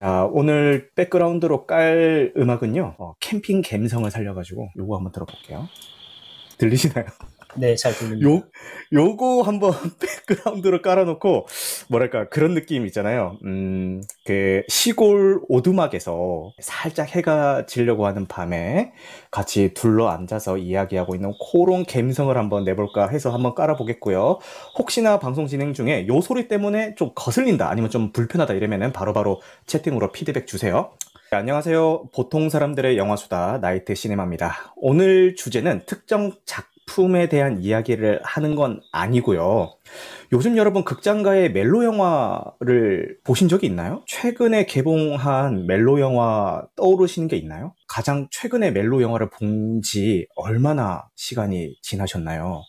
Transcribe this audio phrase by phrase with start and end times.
[0.00, 5.68] 자, 오늘 백그라운드로 깔 음악은요, 어, 캠핑 감성을 살려가지고 요거 한번 들어볼게요.
[6.56, 7.04] 들리시나요?
[7.56, 8.28] 네, 잘 들립니다.
[8.28, 8.42] 요,
[8.92, 9.72] 요거 한번
[10.26, 11.46] 백그라운드로 깔아놓고,
[11.88, 13.38] 뭐랄까, 그런 느낌 있잖아요.
[13.44, 18.92] 음, 그, 시골 오두막에서 살짝 해가 지려고 하는 밤에
[19.30, 24.38] 같이 둘러 앉아서 이야기하고 있는 그런 감성을 한번 내볼까 해서 한번 깔아보겠고요.
[24.78, 30.12] 혹시나 방송 진행 중에 요 소리 때문에 좀 거슬린다, 아니면 좀 불편하다 이러면은 바로바로 채팅으로
[30.12, 30.90] 피드백 주세요.
[31.30, 32.08] 네, 안녕하세요.
[32.12, 34.74] 보통 사람들의 영화수다 나이트 시네마입니다.
[34.74, 39.72] 오늘 주제는 특정 작 품에 대한 이야기를 하는 건 아니고요.
[40.32, 44.02] 요즘 여러분 극장가의 멜로 영화를 보신 적이 있나요?
[44.08, 47.74] 최근에 개봉한 멜로 영화 떠오르시는 게 있나요?
[47.86, 52.62] 가장 최근에 멜로 영화를 본 지 얼마나 시간이 지나셨나요?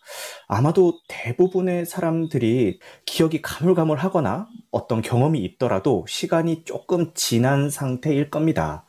[0.48, 8.86] 아마도 대부분의 사람들이 기억이 가물가물하거나 어떤 경험이 있더라도 시간이 조금 지난 상태일 겁니다.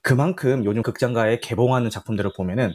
[0.00, 2.72] 그만큼 요즘 극장가에 개봉하는 작품들을 보면은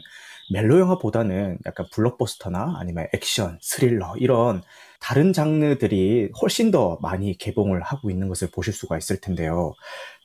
[0.50, 4.62] 멜로 영화보다는 약간 블록버스터나 아니면 액션, 스릴러 이런
[5.00, 9.74] 다른 장르들이 훨씬 더 많이 개봉을 하고 있는 것을 보실 수가 있을 텐데요.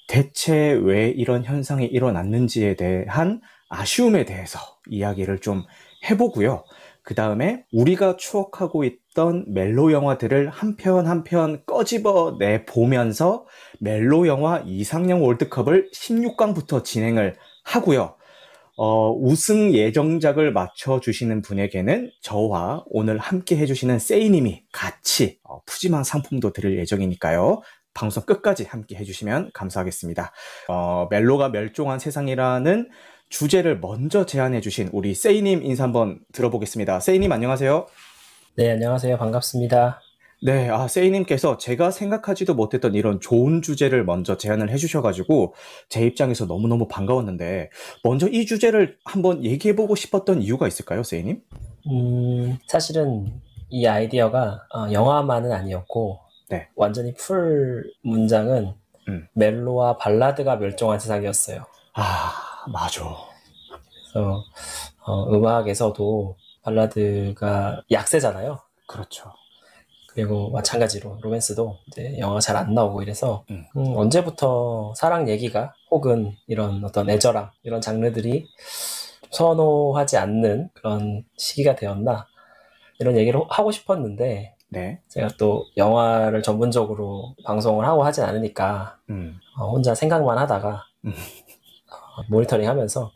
[0.07, 4.59] 대체 왜 이런 현상이 일어났는지에 대한 아쉬움에 대해서
[4.89, 5.63] 이야기를 좀
[6.09, 6.63] 해보고요.
[7.03, 13.45] 그 다음에 우리가 추억하고 있던 멜로 영화들을 한 편 한 편 꺼집어 내 보면서
[13.79, 18.16] 멜로 영화 이상형 월드컵을 16강부터 진행을 하고요.
[18.77, 26.77] 어, 우승 예정작을 맞춰주시는 분에게는 저와 오늘 함께 해주시는 세이님이 같이 어, 푸짐한 상품도 드릴
[26.77, 27.61] 예정이니까요.
[27.95, 30.31] 방송 끝까지 함께 해주시면 감사하겠습니다.
[30.67, 32.89] 어, 멜로가 멸종한 세상이라는
[33.29, 36.99] 주제를 먼저 제안해주신 우리 세이님 인사 한번 들어보겠습니다.
[36.99, 37.87] 세이님 안녕하세요.
[38.55, 39.17] 네, 안녕하세요.
[39.17, 40.01] 반갑습니다.
[40.39, 45.55] 네, 아, 세이님께서 제가 생각하지도 못했던 이런 좋은 주제를 먼저 제안을 해 주셔 가지고
[45.89, 47.71] 제 입장에서 너무너무 반가웠는데
[48.03, 51.41] 먼저 이 주제를 한번 얘기해 보고 싶었던 이유가 있을까요, 세이님?
[51.89, 56.69] 음, 사실은 이 아이디어가 어, 영화만은 아니었고 네.
[56.75, 58.73] 완전히 풀 문장은
[59.09, 59.27] 음.
[59.33, 61.65] 멜로와 발라드가 멸종한 세상이었어요.
[61.93, 62.31] 아,
[62.71, 63.03] 맞아.
[64.13, 64.43] 그래서
[65.03, 68.59] 어, 음악에서도 발라드가 약세잖아요.
[68.87, 69.31] 그렇죠.
[70.17, 73.67] 그리고 마찬가지로 로맨스도 이제 영화가 잘 안 나오고 이래서 음.
[73.77, 78.47] 음, 언제부터 사랑 얘기가 혹은 이런 어떤 애절함 이런 장르들이
[79.29, 82.25] 선호하지 않는 그런 시기가 되었나
[82.97, 85.01] 이런 얘기를 하고 싶었는데 네.
[85.07, 89.37] 제가 또 영화를 전문적으로 방송을 하고 하진 않으니까 음.
[89.55, 91.11] 어, 혼자 생각만 하다가 음.
[91.11, 93.11] 어, 모니터링 하면서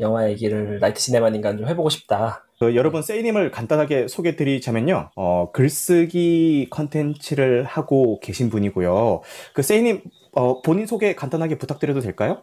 [0.00, 5.12] 영화 얘기를 나이트 시네마인간 좀 해보고 싶다 그 여러분 세이님을 간단하게 소개 드리자면요.
[5.16, 9.22] 어, 글쓰기 컨텐츠를 하고 계신 분이고요.
[9.54, 12.42] 그 세이님 어, 본인 소개 간단하게 부탁드려도 될까요?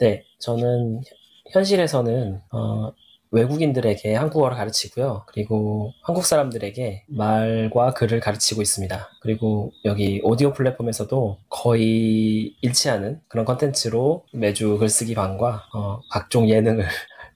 [0.00, 1.00] 네, 저는
[1.50, 2.92] 현실에서는 어,
[3.30, 5.24] 외국인들에게 한국어를 가르치고요.
[5.28, 9.08] 그리고 한국 사람들에게 말과 글을 가르치고 있습니다.
[9.22, 16.84] 그리고 여기 오디오 플랫폼에서도 거의 일치하는 그런 컨텐츠로 매주 글쓰기 방과 어, 각종 예능을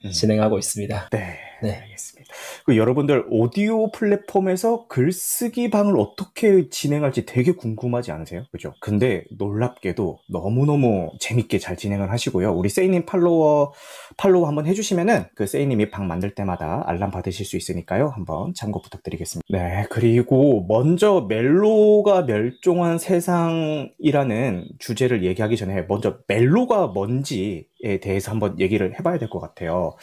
[0.06, 0.10] 음.
[0.10, 1.08] 진행하고 있습니다.
[1.10, 1.38] 네.
[1.62, 1.78] 네.
[1.82, 2.34] 알겠습니다.
[2.64, 8.44] 그 여러분들 오디오 플랫폼에서 글쓰기 방을 어떻게 진행할지 되게 궁금하지 않으세요?
[8.50, 8.74] 그죠?
[8.80, 12.52] 근데 놀랍게도 너무너무 재밌게 잘 진행을 하시고요.
[12.52, 13.72] 우리 세이님 팔로워,
[14.16, 18.08] 팔로우 한번 해주시면은 그 세이님이 방 만들 때마다 알람 받으실 수 있으니까요.
[18.08, 19.46] 한번 참고 부탁드리겠습니다.
[19.48, 19.86] 네.
[19.90, 28.94] 그리고 먼저 멜로가 멸종한 세상이라는 주제를 얘기하기 전에 먼저 멜로가 뭔지 에 대해서 한번 얘기를
[28.98, 29.96] 해봐야 될 것 같아요.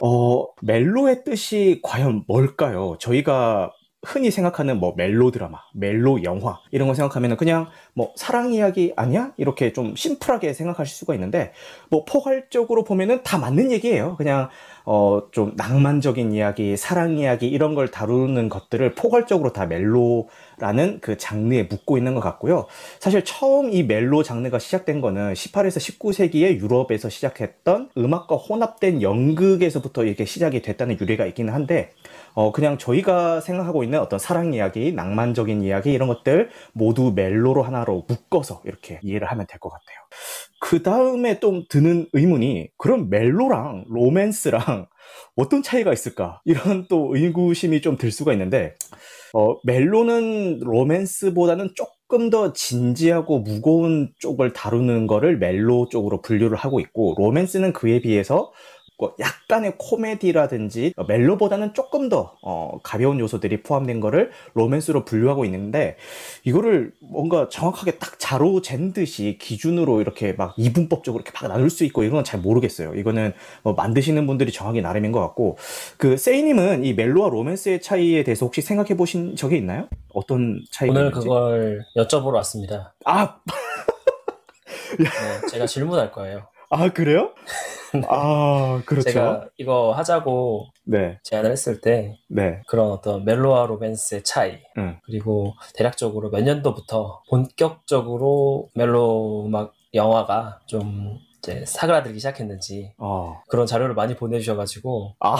[0.00, 2.96] 어, 멜로의 뜻이 과연 뭘까요?
[3.00, 3.72] 저희가
[4.04, 9.32] 흔히 생각하는 뭐 멜로 드라마, 멜로 영화 이런 거 생각하면은 그냥 뭐 사랑 이야기 아니야?
[9.36, 11.52] 이렇게 좀 심플하게 생각하실 수가 있는데
[11.90, 14.16] 뭐 포괄적으로 보면은 다 맞는 얘기예요.
[14.16, 14.48] 그냥
[14.84, 21.64] 어 좀 낭만적인 이야기, 사랑 이야기 이런 걸 다루는 것들을 포괄적으로 다 멜로라는 그 장르에
[21.64, 22.66] 묻고 있는 것 같고요.
[23.00, 30.24] 사실 처음 이 멜로 장르가 시작된 거는 18에서 19세기에 유럽에서 시작했던 음악과 혼합된 연극에서부터 이렇게
[30.24, 31.90] 시작이 됐다는 유래가 있기는 한데
[32.34, 38.04] 어, 그냥 저희가 생각하고 있는 어떤 사랑 이야기, 낭만적인 이야기, 이런 것들 모두 멜로로 하나로
[38.08, 39.96] 묶어서 이렇게 이해를 하면 될 것 같아요.
[40.60, 44.86] 그 다음에 좀 드는 의문이, 그럼 멜로랑 로맨스랑
[45.36, 46.40] 어떤 차이가 있을까?
[46.44, 48.74] 이런 또 의구심이 좀 들 수가 있는데,
[49.32, 57.14] 어, 멜로는 로맨스보다는 조금 더 진지하고 무거운 쪽을 다루는 거를 멜로 쪽으로 분류를 하고 있고,
[57.18, 58.52] 로맨스는 그에 비해서 뭐
[59.18, 65.96] 약간의 코미디라든지 어, 멜로보다는 조금 더 어, 가벼운 요소들이 포함된 거를 로맨스로 분류하고 있는데
[66.44, 71.84] 이거를 뭔가 정확하게 딱 자로 잰 듯이 기준으로 이렇게 막 이분법적으로 이렇게 막 나눌 수
[71.84, 72.94] 있고 이런 건 잘 모르겠어요.
[72.94, 73.32] 이거는
[73.62, 75.58] 뭐 만드시는 분들이 정하기 나름인 것 같고
[75.98, 79.88] 그 세이님은 이 멜로와 로맨스의 차이에 대해서 혹시 생각해 보신 적이 있나요?
[80.14, 81.26] 어떤 차이가 오늘 있는지?
[81.26, 82.94] 그걸 여쭤보러 왔습니다.
[83.04, 83.36] 아,
[84.98, 85.04] 네,
[85.50, 86.46] 제가 질문할 거예요.
[86.74, 87.30] 아 그래요?
[88.08, 89.08] 아 그렇죠.
[89.08, 94.98] 제가 이거 하자고 네, 제안을 했을 때 네, 그런 어떤 멜로와 로맨스의 차이 응.
[95.04, 103.94] 그리고 대략적으로 몇 년도부터 본격적으로 멜로 음악 영화가 좀 이제 사그라들기 시작했는지 어, 그런 자료를
[103.94, 105.36] 많이 보내주셔가지고 아,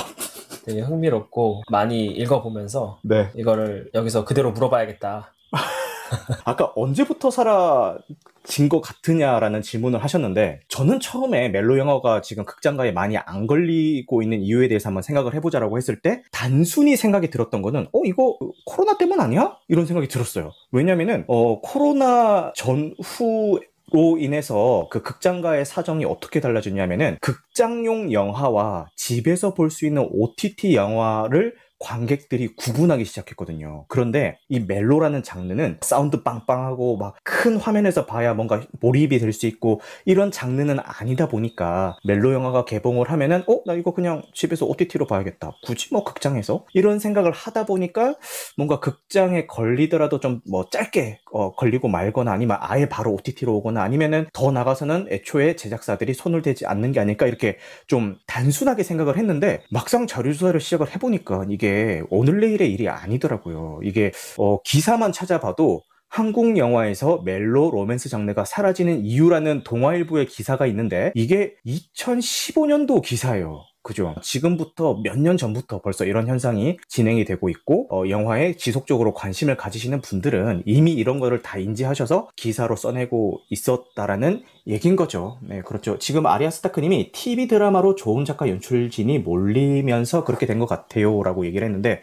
[0.64, 3.30] 되게 흥미롭고 많이 읽어보면서 네.
[3.34, 5.34] 이거를 여기서 그대로 물어봐야겠다.
[6.44, 7.98] 아까 언제부터 사라
[8.44, 14.40] 진 것 같으냐라는 질문을 하셨는데 저는 처음에 멜로 영화가 지금 극장가에 많이 안 걸리고 있는
[14.40, 19.20] 이유에 대해서 한번 생각을 해보자라고 했을 때 단순히 생각이 들었던 거는 어 이거 코로나 때문
[19.20, 19.56] 아니야?
[19.68, 20.52] 이런 생각이 들었어요.
[20.72, 23.60] 왜냐면은 어 코로나 전후
[23.92, 31.54] 로 인해서 그 극장가의 사정이 어떻게 달라졌냐면은 극장용 영화와 집에서 볼 수 있는 OTT 영화를
[31.78, 33.84] 관객들이 구분하기 시작했거든요.
[33.88, 39.80] 그런데 이 멜로라는 장르는 사운드 빵빵하고 막 큰 화면에서 봐야 뭔가 몰입이 될 수 있고
[40.04, 43.60] 이런 장르는 아니다 보니까 멜로 영화가 개봉을 하면은 어?
[43.66, 45.52] 나 이거 그냥 집에서 OTT로 봐야겠다.
[45.64, 46.64] 굳이 뭐 극장에서?
[46.72, 48.14] 이런 생각을 하다 보니까
[48.56, 54.26] 뭔가 극장에 걸리더라도 좀 뭐 짧게 어, 걸리고 말거나 아니면 아예 바로 OTT로 오거나 아니면은
[54.32, 57.56] 더 나가서는 애초에 제작사들이 손을 대지 않는 게 아닐까 이렇게
[57.86, 61.63] 좀 단순하게 생각을 했는데 막상 자료조사를 시작을 해보니까 이게
[62.10, 63.80] 오늘 내일의 일이 아니더라고요.
[63.82, 71.54] 이게 어, 기사만 찾아봐도 한국 영화에서 멜로 로맨스 장르가 사라지는 이유라는 동아일보의 기사가 있는데 이게
[71.66, 73.64] 2015년도 기사예요.
[73.84, 74.14] 그죠?
[74.22, 80.00] 지금부터 몇 년 전부터 벌써 이런 현상이 진행이 되고 있고 어, 영화에 지속적으로 관심을 가지시는
[80.00, 85.38] 분들은 이미 이런 거를 다 인지하셔서 기사로 써내고 있었다라는 얘긴 거죠.
[85.42, 85.98] 네, 그렇죠.
[85.98, 92.00] 지금 아리아 스타크님이 TV 드라마로 좋은 작가 연출진이 몰리면서 그렇게 된 것 같아요라고 얘기를 했는데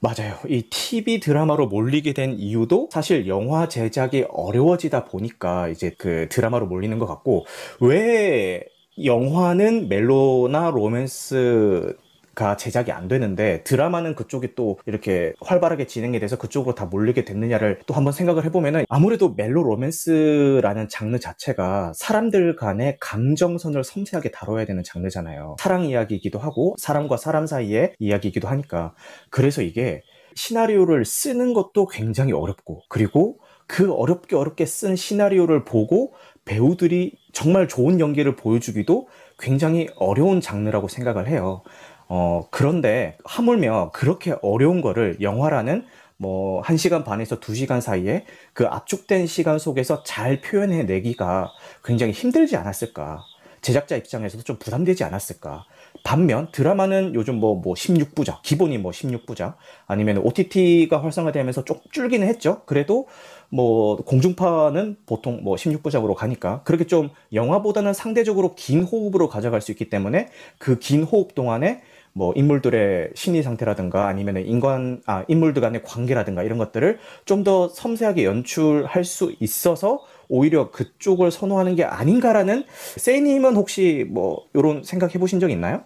[0.00, 0.34] 맞아요.
[0.48, 6.98] 이 TV 드라마로 몰리게 된 이유도 사실 영화 제작이 어려워지다 보니까 이제 그 드라마로 몰리는
[6.98, 7.46] 것 같고
[7.80, 8.64] 왜
[9.02, 11.96] 영화는 멜로나 로맨스
[12.34, 17.78] 가 제작이 안 되는데 드라마는 그쪽이 또 이렇게 활발하게 진행이 돼서 그쪽으로 다 몰리게 됐느냐를
[17.86, 24.82] 또 한번 생각을 해보면은 아무래도 멜로 로맨스라는 장르 자체가 사람들 간의 감정선을 섬세하게 다뤄야 되는
[24.82, 25.54] 장르잖아요.
[25.60, 28.94] 사랑 이야기이기도 하고 사람과 사람 사이의 이야기이기도 하니까
[29.30, 30.02] 그래서 이게
[30.34, 36.12] 시나리오를 쓰는 것도 굉장히 어렵고 그리고 그 어렵게 어렵게 쓴 시나리오를 보고
[36.44, 39.08] 배우들이 정말 좋은 연기를 보여주기도
[39.38, 41.62] 굉장히 어려운 장르라고 생각을 해요.
[42.08, 45.84] 어, 그런데 하물며 그렇게 어려운 거를 영화라는
[46.16, 51.50] 뭐, 1시간 반에서 2시간 사이에 그 압축된 시간 속에서 잘 표현해 내기가
[51.84, 53.24] 굉장히 힘들지 않았을까.
[53.60, 55.64] 제작자 입장에서도 좀 부담되지 않았을까.
[56.04, 59.54] 반면 드라마는 요즘 뭐, 뭐 16부작, 기본이 뭐 16부작,
[59.86, 62.62] 아니면 OTT가 활성화되면서 좀 줄기는 했죠.
[62.66, 63.08] 그래도
[63.54, 69.88] 뭐 공중파는 보통 뭐 16부작으로 가니까 그렇게 좀 영화보다는 상대적으로 긴 호흡으로 가져갈 수 있기
[69.90, 70.28] 때문에
[70.58, 71.82] 그 긴 호흡 동안에
[72.16, 78.24] 뭐 인물들의 심리 상태라든가 아니면 인간 아 인물들 간의 관계라든가 이런 것들을 좀 더 섬세하게
[78.24, 82.64] 연출할 수 있어서 오히려 그쪽을 선호하는 게 아닌가라는
[82.96, 85.82] 세이님은 혹시 뭐 이런 생각해 보신 적 있나요?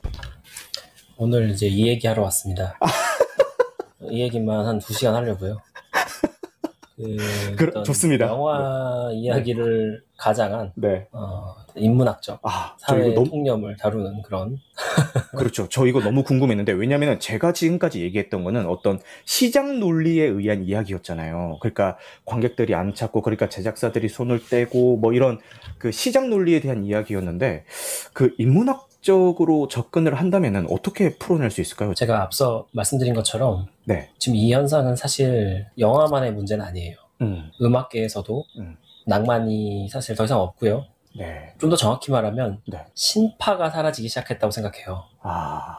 [1.16, 2.78] 오늘 이제 이 얘기 하러 왔습니다.
[4.10, 5.58] 이 얘기만 한 두 시간 하려고요.
[7.57, 8.26] 그 좋습니다.
[8.26, 11.07] 영화 이야기를 가장한 네.
[11.12, 14.59] 어, 인문학적 아, 저 사회 이거 너무 통념을 다루는 그런
[15.37, 15.69] 그렇죠.
[15.69, 21.59] 저 이거 너무 궁금했는데, 왜냐면은 제가 지금까지 얘기했던 거는 어떤 시장 논리에 의한 이야기였잖아요.
[21.61, 25.38] 그러니까 관객들이 안 찾고, 그러니까 제작사들이 손을 떼고, 뭐 이런
[25.78, 27.64] 그 시장 논리에 대한 이야기였는데,
[28.12, 31.95] 그 인문학 적으로 접근을 한다면은 어떻게 풀어낼 수 있을까요?
[31.95, 34.11] 제가 앞서 말씀드린 것처럼 네.
[34.19, 36.97] 지금 이 현상은 사실 영화만의 문제는 아니에요.
[37.23, 38.76] 음, 음악계에서도 음.
[39.07, 40.85] 낭만이 사실 더 이상 없고요.
[41.17, 41.55] 네.
[41.59, 42.85] 좀 더 정확히 말하면 네.
[42.95, 45.05] 신파가 사라지기 시작했다고 생각해요.
[45.23, 45.78] 아,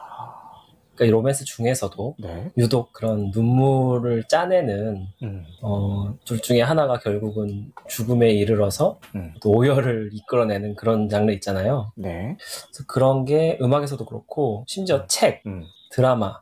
[1.00, 2.50] 그러니까 이 로맨스 중에서도 네.
[2.58, 9.34] 유독 그런 눈물을 짜내는 음, 어, 둘 중에 하나가 결국은 죽음에 이르러서 음.
[9.40, 11.90] 또 오열을 이끌어내는 그런 장르 있잖아요.
[11.96, 12.36] 네.
[12.38, 16.38] 그래서 그런 게 음악에서도 그렇고 심지어 책, 음, 드라마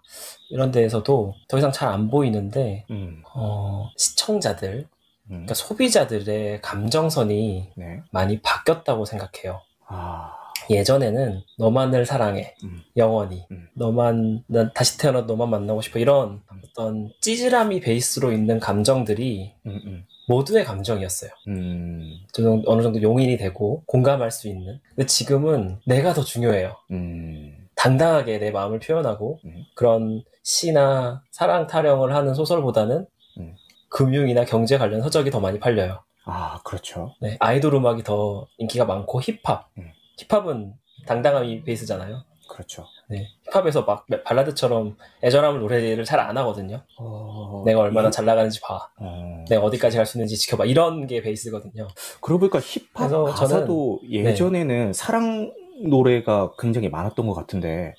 [0.50, 4.86] 이런 데에서도 더 이상 잘 안 보이는데 음, 어, 시청자들,
[5.26, 5.30] 음.
[5.30, 8.02] 그러니까 소비자들의 감정선이 네.
[8.10, 9.60] 많이 바뀌었다고 생각해요.
[9.86, 10.34] 아,
[10.70, 12.82] 예전에는 너만을 사랑해 음.
[12.96, 13.68] 영원히 음.
[13.74, 20.04] 너만 난 다시 태어나 너만 만나고 싶어 이런 어떤 찌질함이 베이스로 있는 감정들이 음, 음.
[20.28, 21.30] 모두의 감정이었어요.
[21.48, 24.78] 음, 좀 어느 정도 용인이 되고 공감할 수 있는.
[24.94, 26.76] 근데 지금은 내가 더 중요해요.
[26.90, 29.64] 음, 당당하게 내 마음을 표현하고 음.
[29.74, 33.06] 그런 시나 사랑 타령을 하는 소설보다는
[33.38, 33.54] 음.
[33.88, 36.02] 금융이나 경제 관련 서적이 더 많이 팔려요.
[36.24, 37.14] 아, 그렇죠.
[37.22, 39.70] 네, 아이돌 음악이 더 인기가 많고 힙합.
[39.78, 39.90] 음.
[40.18, 40.72] 힙합은
[41.06, 42.22] 당당함이 베이스잖아요.
[42.48, 42.86] 그렇죠.
[43.08, 46.82] 네, 힙합에서 막 발라드처럼 애절함을 노래를 잘 안 하거든요.
[46.98, 48.88] 어, 내가 얼마나 이- 잘 나가는지 봐.
[48.98, 50.64] 어, 내가 어디까지 갈 수 있는지 지켜봐.
[50.64, 51.88] 이런 게 베이스거든요.
[52.20, 53.32] 그러고 보니까 힙합 그래서 네.
[53.32, 55.52] 가사도 예전에는 사랑
[55.84, 57.94] 노래가 굉장히 많았던 것 같은데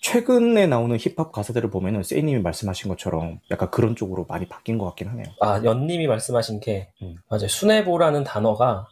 [0.00, 5.08] 최근에 나오는 힙합 가사들을 보면은 세이님이 말씀하신 것처럼 약간 그런 쪽으로 많이 바뀐 것 같긴
[5.08, 5.26] 하네요.
[5.40, 7.16] 아, 연님이 말씀하신 게, 음.
[7.28, 7.46] 맞아요.
[7.48, 8.86] 순애보라는 단어가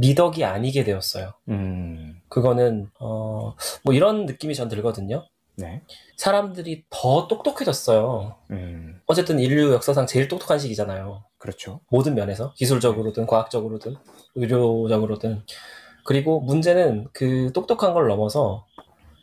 [0.00, 1.34] 미덕이 아니게 되었어요.
[1.50, 3.54] 음, 그거는, 어,
[3.84, 5.26] 뭐 이런 느낌이 전 들거든요.
[5.56, 5.82] 네.
[6.16, 8.36] 사람들이 더 똑똑해졌어요.
[8.50, 11.22] 음, 어쨌든 인류 역사상 제일 똑똑한 시기잖아요.
[11.38, 11.80] 그렇죠.
[11.90, 12.54] 모든 면에서.
[12.54, 13.96] 기술적으로든, 과학적으로든,
[14.36, 15.42] 의료적으로든.
[16.06, 18.66] 그리고 문제는 그 똑똑한 걸 넘어서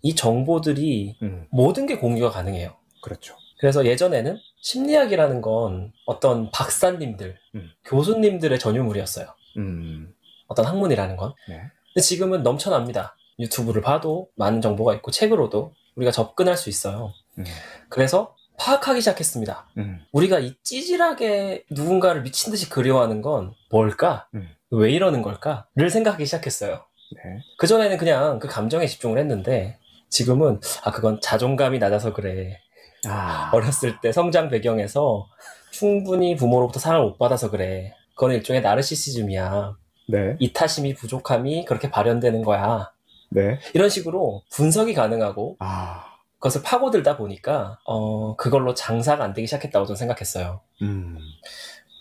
[0.03, 2.75] 이 정보들이 음, 모든 게 공유가 가능해요.
[3.01, 3.35] 그렇죠.
[3.59, 7.69] 그래서 예전에는 심리학이라는 건 어떤 박사님들, 음.
[7.85, 9.27] 교수님들의 전유물이었어요.
[9.57, 10.13] 음,
[10.47, 11.33] 어떤 학문이라는 건.
[11.47, 11.61] 네.
[11.93, 13.15] 근데 지금은 넘쳐납니다.
[13.39, 17.11] 유튜브를 봐도 많은 정보가 있고 책으로도 우리가 접근할 수 있어요.
[17.37, 17.45] 음,
[17.89, 19.69] 그래서 파악하기 시작했습니다.
[19.77, 24.27] 음, 우리가 이 찌질하게 누군가를 미친 듯이 그리워하는 건 뭘까?
[24.33, 24.49] 음.
[24.71, 26.83] 왜 이러는 걸까?를 생각하기 시작했어요.
[27.15, 27.41] 네.
[27.57, 32.59] 그전에는 그냥 그 감정에 집중을 했는데 지금은 아 그건 자존감이 낮아서 그래.
[33.07, 35.27] 아, 어렸을 때 성장 배경에서
[35.71, 37.93] 충분히 부모로부터 사랑을 못 받아서 그래.
[38.15, 39.75] 그건 일종의 나르시시즘이야.
[40.07, 42.91] 네, 이타심이 부족함이 그렇게 발현되는 거야.
[43.29, 43.59] 네.
[43.73, 49.97] 이런 식으로 분석이 가능하고 아, 그것을 파고들다 보니까 어 그걸로 장사가 안 되기 시작했다고 저는
[49.97, 50.61] 생각했어요.
[50.81, 51.17] 음,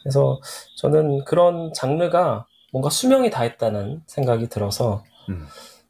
[0.03, 0.41] 그래서
[0.77, 5.47] 저는 그런 장르가 뭔가 수명이 다했다는 생각이 들어서 음,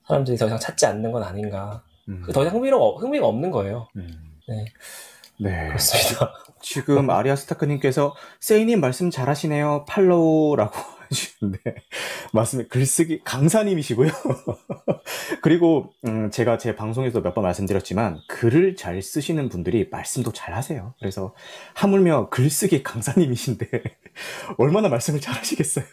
[0.07, 1.83] 사람들이 더 이상 찾지 않는 건 아닌가.
[2.09, 3.89] 음, 더 이상 흥미가, 흥미가 없는 거예요.
[3.97, 4.09] 음.
[4.49, 4.65] 네.
[5.39, 5.67] 네.
[5.69, 6.33] 그렇습니다.
[6.63, 9.85] 지금 아리아 스타크님께서 세이님 말씀 잘하시네요.
[9.87, 11.61] 팔로우라고 하시는데
[12.33, 12.69] 맞습니다.
[12.71, 14.11] 글쓰기 강사님이시고요.
[15.43, 20.95] 그리고 음, 제가 제 방송에서 몇 번 말씀드렸지만 글을 잘 쓰시는 분들이 말씀도 잘 하세요.
[21.01, 21.35] 그래서
[21.75, 23.69] 하물며 글쓰기 강사님이신데
[24.59, 25.85] 얼마나 말씀을 잘 하시겠어요.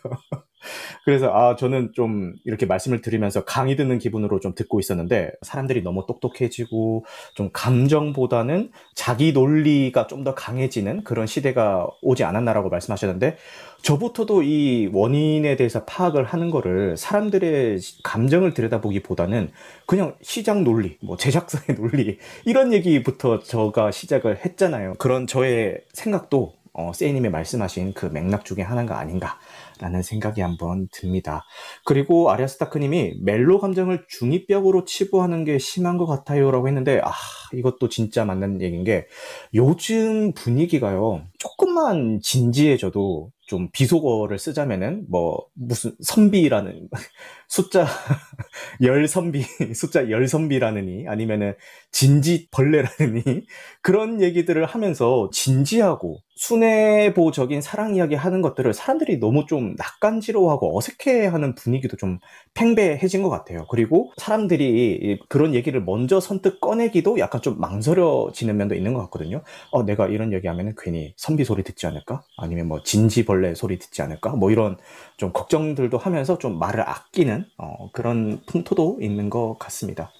[1.05, 6.05] 그래서 아 저는 좀 이렇게 말씀을 드리면서 강의 듣는 기분으로 좀 듣고 있었는데 사람들이 너무
[6.07, 7.05] 똑똑해지고
[7.35, 13.35] 좀 감정보다는 자기 논리가 좀 더 강해지는 그런 시대가 오지 않았나라고 말씀하셨는데
[13.83, 19.51] 저부터도 이 원인에 대해서 파악을 하는 거를 사람들의 시- 감정을 들여다보기보다는
[19.85, 24.93] 그냥 시장 논리, 뭐 제작사의 논리 이런 얘기부터 저가 시작을 했잖아요.
[24.99, 31.45] 그런 저의 생각도 어, 세이님의 말씀하신 그 맥락 중에 하나가 아닌가라는 생각이 한번 듭니다.
[31.85, 37.11] 그리고 아리아 스타크님이 멜로 감정을 중이병으로 치부하는 게 심한 것 같아요라고 했는데 아
[37.53, 39.05] 이것도 진짜 맞는 얘기인 게
[39.53, 46.89] 요즘 분위기가요 조금만 진지해져도 좀 비속어를 쓰자면은 뭐 무슨 선비라는
[47.47, 47.85] 숫자
[48.81, 49.43] 열 선비
[49.75, 51.55] 숫자 열 선비라느니 아니면은
[51.91, 53.45] 진지 벌레라느니
[53.81, 61.95] 그런 얘기들을 하면서 진지하고 순애보적인 사랑 이야기 하는 것들을 사람들이 너무 좀 낯간지러워하고 어색해하는 분위기도
[61.95, 62.19] 좀
[62.53, 63.65] 팽배해진 것 같아요.
[63.69, 64.65] 그리고 사람들이
[65.01, 69.41] 이- 그런 얘기를 먼저 선뜻 꺼내기도 약간 좀 망설여지는 면도 있는 것 같거든요.
[69.71, 72.23] 어, 내가 이런 얘기하면 괜히 선비 소리 듣지 않을까?
[72.37, 74.31] 아니면 뭐 진지벌레 소리 듣지 않을까?
[74.35, 74.77] 뭐 이런
[75.15, 80.11] 좀 걱정들도 하면서 좀 말을 아끼는 어, 그런 풍토도 있는 것 같습니다.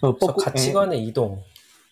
[0.00, 1.42] 어, 뻐꾸- 가치관의 이동.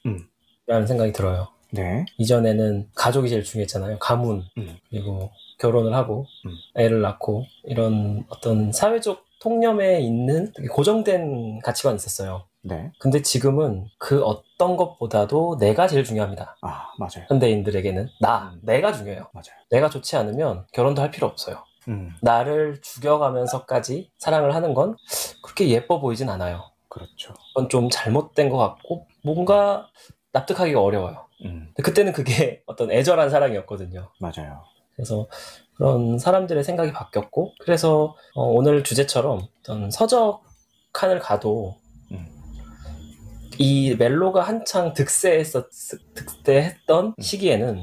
[0.06, 0.18] 음.
[0.66, 1.48] 라는 생각이 들어요.
[1.72, 2.04] 네.
[2.18, 3.98] 이전에는 가족이 제일 중요했잖아요.
[3.98, 4.44] 가문.
[4.58, 4.76] 음.
[4.90, 6.52] 그리고 결혼을 하고, 음.
[6.74, 12.44] 애를 낳고, 이런 어떤 사회적 통념에 있는 되게 고정된 가치관이 있었어요.
[12.62, 12.92] 네.
[13.00, 16.56] 근데 지금은 그 어떤 것보다도 내가 제일 중요합니다.
[16.60, 17.26] 아, 맞아요.
[17.28, 18.08] 현대인들에게는.
[18.20, 18.60] 나, 음.
[18.62, 19.28] 내가 중요해요.
[19.32, 19.56] 맞아요.
[19.70, 21.64] 내가 좋지 않으면 결혼도 할 필요 없어요.
[21.88, 24.96] 음, 나를 죽여가면서까지 사랑을 하는 건
[25.42, 26.70] 그렇게 예뻐 보이진 않아요.
[26.88, 27.34] 그렇죠.
[27.48, 29.88] 그건 좀 잘못된 것 같고, 뭔가
[30.32, 31.21] 납득하기가 어려워요.
[31.44, 34.12] 음, 그때는 그게 어떤 애절한 사랑이었거든요.
[34.20, 34.62] 맞아요.
[34.94, 35.26] 그래서
[35.74, 40.44] 그런 사람들의 생각이 바뀌었고, 그래서 어, 오늘 주제처럼 어떤 서적
[40.92, 41.76] 칸을 가도
[42.12, 42.26] 음.
[43.58, 45.68] 이 멜로가 한창 득세했었,
[46.14, 47.22] 득세했던 음.
[47.22, 47.82] 시기에는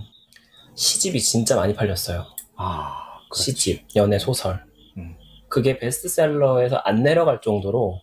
[0.76, 2.26] 시집이 진짜 많이 팔렸어요.
[2.56, 3.44] 아, 그렇지.
[3.44, 4.64] 시집, 연애 소설.
[4.98, 5.18] 음.
[5.50, 8.00] 그게 베스트셀러에서 안 내려갈 정도로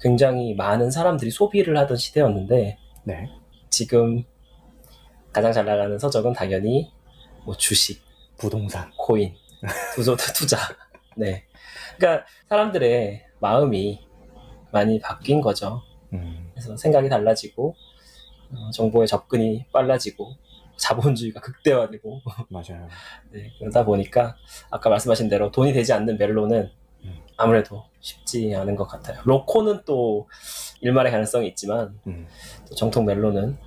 [0.00, 3.28] 굉장히 많은 사람들이 소비를 하던 시대였는데 네.
[3.70, 4.24] 지금
[5.32, 6.92] 가장 잘 나가는 서적은 당연히
[7.44, 8.02] 뭐 주식,
[8.36, 8.90] 부동산.
[8.96, 9.34] 코인,
[9.94, 10.58] 투자, 투자.
[11.16, 11.44] 네.
[11.96, 14.06] 그러니까 사람들의 마음이
[14.70, 15.82] 많이 바뀐 거죠.
[16.12, 17.74] 음, 그래서 생각이 달라지고
[18.54, 20.34] 어, 정보의 접근이 빨라지고
[20.76, 22.88] 자본주의가 극대화되고 맞아요.
[23.30, 24.36] 네, 그러다 보니까
[24.70, 26.70] 아까 말씀하신 대로 돈이 되지 않는 멜로는
[27.04, 27.22] 음.
[27.36, 29.20] 아무래도 쉽지 않은 것 같아요.
[29.24, 30.28] 로코는 또
[30.80, 32.26] 일말의 가능성이 있지만 음,
[32.68, 33.58] 또 정통 멜로는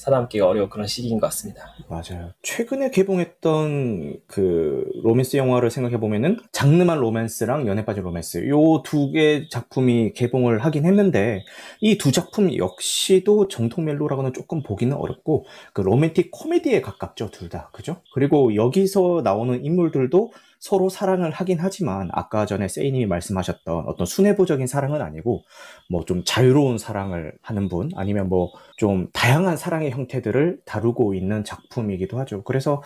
[0.00, 1.62] 살아남기가 어려운 그런 시기인 것 같습니다.
[1.88, 2.32] 맞아요.
[2.42, 9.46] 최근에 개봉했던 그 로맨스 영화를 생각해 보면은 장르만 로맨스랑 연애 빠진 로맨스 요 두 개
[9.50, 11.44] 작품이 개봉을 하긴 했는데
[11.82, 17.68] 이 두 작품 역시도 정통 멜로라고는 조금 보기는 어렵고 그 로맨틱 코미디에 가깝죠 둘 다
[17.72, 18.00] 그죠?
[18.14, 25.02] 그리고 여기서 나오는 인물들도 서로 사랑을 하긴 하지만 아까 전에 세이님이 말씀하셨던 어떤 순애보적인 사랑은
[25.02, 25.42] 아니고
[25.90, 32.18] 뭐 좀 자유로운 사랑을 하는 분 아니면 뭐 좀 다양한 사랑의 형태들을 다루고 있는 작품이기도
[32.20, 32.42] 하죠.
[32.44, 32.82] 그래서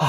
[0.00, 0.06] 아,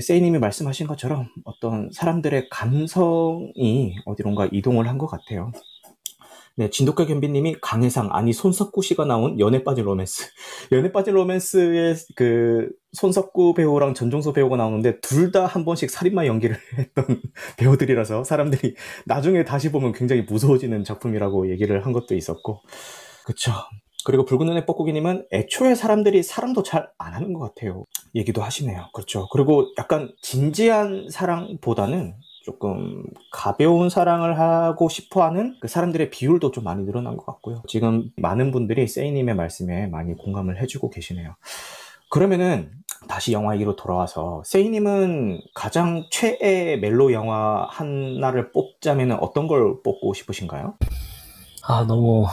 [0.00, 5.52] 세이님이 말씀하신 것처럼 어떤 사람들의 감성이 어디론가 이동을 한 것 같아요.
[6.56, 10.28] 네, 진돗개 겸비님이 강혜상 아니 손석구 씨가 나온 연애 빠진 로맨스.
[10.72, 16.56] 연애 빠진 로맨스의 그 손석구 배우랑 전종서 배우가 나오는데 둘 다 한 번씩 살인마 연기를
[16.78, 17.20] 했던
[17.58, 22.60] 배우들이라서 사람들이 나중에 다시 보면 굉장히 무서워지는 작품이라고 얘기를 한 것도 있었고.
[23.26, 23.52] 그쵸.
[24.04, 27.84] 그리고 붉은 눈의 뻐꾸기님은 애초에 사람들이 사랑도 잘 안 하는 것 같아요.
[28.14, 28.90] 얘기도 하시네요.
[28.94, 29.26] 그렇죠.
[29.32, 32.14] 그리고 약간 진지한 사랑보다는
[32.44, 37.62] 조금 가벼운 사랑을 하고 싶어 하는 그 사람들의 비율도 좀 많이 늘어난 것 같고요.
[37.66, 41.34] 지금 많은 분들이 세이님의 말씀에 많이 공감을 해주고 계시네요.
[42.10, 42.70] 그러면은
[43.08, 50.74] 다시 영화 얘기로 돌아와서 세이님은 가장 최애 멜로 영화 하나를 뽑자면 어떤 걸 뽑고 싶으신가요?
[51.66, 52.26] 아 너무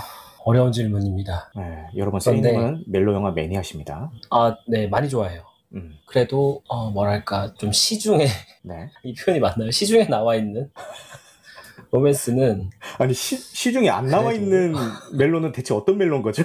[0.44, 1.52] 어려운 질문입니다.
[1.56, 4.12] 네, 여러분 세이님은 멜로 영화 매니아십니다.
[4.30, 5.44] 아 네 많이 좋아해요.
[5.74, 8.28] 음, 그래도 어, 뭐랄까 좀 시중에
[8.64, 8.90] 네.
[9.04, 9.72] 이 표현이 맞나요?
[9.72, 10.70] 시중에 나와 있는
[11.92, 14.74] 로맨스는 아니 시, 시중에 안 나와 그래도- 있는
[15.14, 16.44] 멜로는 대체 어떤 멜로인 거죠?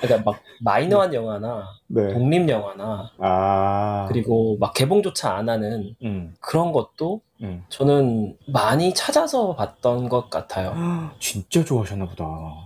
[0.00, 2.12] 그러니까 막 마이너한 영화나 네.
[2.12, 4.06] 독립 영화나 아.
[4.08, 7.64] 그리고 막 개봉조차 안 하는 음, 그런 것도 음.
[7.68, 10.74] 저는 많이 찾아서 봤던 것 같아요.
[11.20, 12.24] 진짜 좋아하셨나 보다.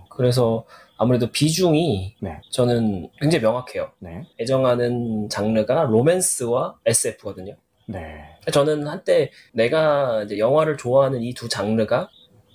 [0.09, 0.63] 그래서
[0.97, 2.41] 아무래도 비중이 네.
[2.49, 3.91] 저는 굉장히 명확해요.
[3.99, 4.23] 네.
[4.39, 7.55] 애정하는 장르가 로맨스와 SF거든요.
[7.87, 8.37] 네.
[8.51, 12.09] 저는 한때 내가 이제 영화를 좋아하는 이 두 장르가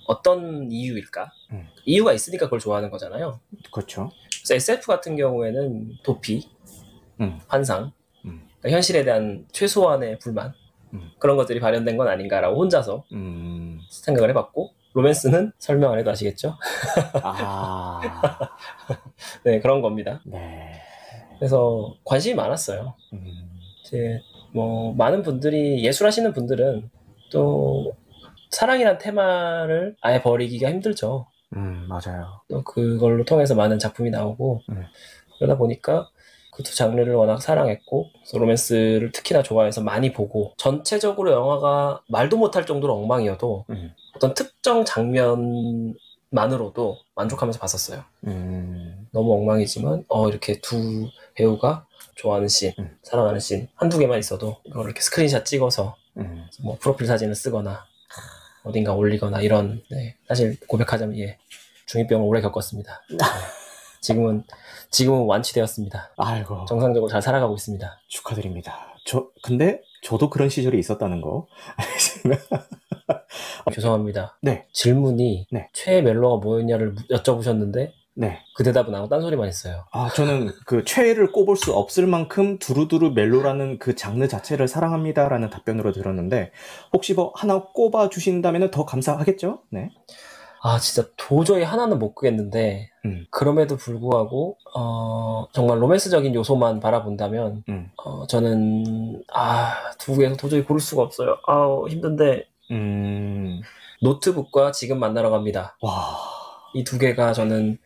[0.07, 1.31] 어떤 이유일까?
[1.53, 1.67] 음.
[1.85, 3.39] 이유가 있으니까 그걸 좋아하는 거잖아요.
[3.71, 4.11] 그렇죠.
[4.45, 6.49] 그래서 SF 같은 경우에는 도피,
[7.21, 7.39] 음.
[7.47, 7.93] 환상,
[8.25, 8.47] 음.
[8.59, 10.53] 그러니까 현실에 대한 최소한의 불만
[10.93, 11.11] 음.
[11.19, 13.79] 그런 것들이 발현된 건 아닌가라고 혼자서 음.
[13.89, 16.55] 생각을 해봤고 로맨스는 설명 안 해도 아시겠죠?
[17.23, 17.99] 아.
[19.43, 20.21] 네 그런 겁니다.
[20.25, 20.71] 네.
[21.39, 22.93] 그래서 관심이 많았어요.
[23.13, 23.25] 음.
[23.81, 24.21] 이제
[24.53, 26.89] 뭐 많은 분들이 예술하시는 분들은
[27.31, 27.95] 또
[28.51, 31.27] 사랑이란 테마를 아예 버리기가 힘들죠.
[31.55, 32.41] 음, 맞아요.
[32.49, 34.85] 또 그걸로 통해서 많은 작품이 나오고 음.
[35.37, 36.09] 그러다 보니까
[36.55, 42.93] 그 두 장르를 워낙 사랑했고 로맨스를 특히나 좋아해서 많이 보고 전체적으로 영화가 말도 못할 정도로
[42.95, 43.93] 엉망이어도 음.
[44.15, 48.03] 어떤 특정 장면만으로도 만족하면서 봤었어요.
[48.27, 49.07] 음.
[49.11, 52.97] 너무 엉망이지만 어 이렇게 두 배우가 좋아하는 씬, 음.
[53.03, 56.47] 사랑하는 씬 한두 개만 있어도 이걸 이렇게 스크린샷 찍어서 음.
[56.61, 57.85] 뭐 프로필 사진을 쓰거나
[58.63, 61.37] 어딘가 올리거나 이런 네, 사실 고백하자면 예
[61.87, 63.01] 중이병을 오래 겪었습니다.
[63.11, 63.17] 네.
[64.01, 64.43] 지금은
[64.91, 66.13] 지금은 완치되었습니다.
[66.17, 66.65] 아이고.
[66.65, 68.01] 정상적으로 잘 살아가고 있습니다.
[68.07, 68.93] 축하드립니다.
[69.05, 71.47] 저, 근데 저도 그런 시절이 있었다는 거.
[73.73, 74.37] 죄송합니다.
[74.41, 74.65] 네.
[74.73, 75.69] 질문이 네.
[75.73, 78.39] 최애 멜로가 뭐였냐를 여쭤보셨는데 네.
[78.55, 79.85] 그 대답은 아무 딴소리만 했어요.
[79.91, 85.91] 아, 저는 그 최애를 꼽을 수 없을 만큼 두루두루 멜로라는 그 장르 자체를 사랑합니다라는 답변으로
[85.93, 86.51] 들었는데,
[86.93, 89.61] 혹시 뭐 하나 꼽아 주신다면 더 감사하겠죠?
[89.71, 89.89] 네.
[90.65, 93.25] 아 진짜 도저히 하나는 못 끄겠는데 음.
[93.31, 97.91] 그럼에도 불구하고 어, 정말 로맨스적인 요소만 바라본다면 음.
[97.97, 101.37] 어, 저는 아 두 개에서 도저히 고를 수가 없어요.
[101.47, 103.61] 아우 힘든데 음,
[104.01, 105.77] 노트북과 지금 만나러 갑니다.
[105.81, 106.17] 와,
[106.73, 107.77] 이 두 개가 저는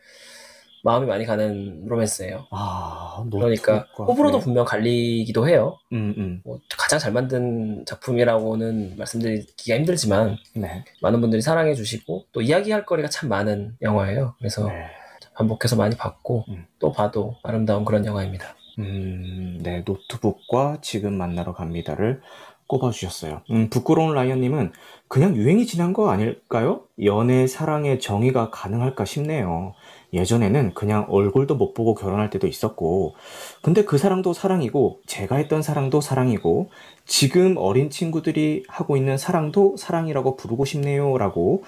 [0.84, 2.46] 마음이 많이 가는 로맨스예요.
[2.50, 4.44] 아, 그러니까 노트북과- 호불호도 네.
[4.44, 5.76] 분명 갈리기도 해요.
[5.92, 10.84] 음, 음, 뭐 가장 잘 만든 작품이라고는 말씀드리기가 힘들지만 네.
[11.02, 14.34] 많은 분들이 사랑해 주시고 또 이야기할 거리가 참 많은 영화예요.
[14.38, 14.86] 그래서 네.
[15.34, 16.66] 반복해서 많이 봤고 음.
[16.78, 18.54] 또 봐도 아름다운 그런 영화입니다.
[18.78, 22.22] 음, 네, 노트북과 지금 만나러 갑니다를
[22.68, 23.42] 꼽아주셨어요.
[23.50, 24.72] 음, 부끄러운 라이언님은
[25.08, 26.82] 그냥 유행이 지난 거 아닐까요?
[27.02, 29.74] 연애, 사랑의 정의가 가능할까 싶네요.
[30.12, 33.14] 예전에는 그냥 얼굴도 못 보고 결혼할 때도 있었고,
[33.62, 36.70] 근데 그 사랑도 사랑이고, 제가 했던 사랑도 사랑이고,
[37.06, 41.16] 지금 어린 친구들이 하고 있는 사랑도 사랑이라고 부르고 싶네요.
[41.18, 41.62] 라고,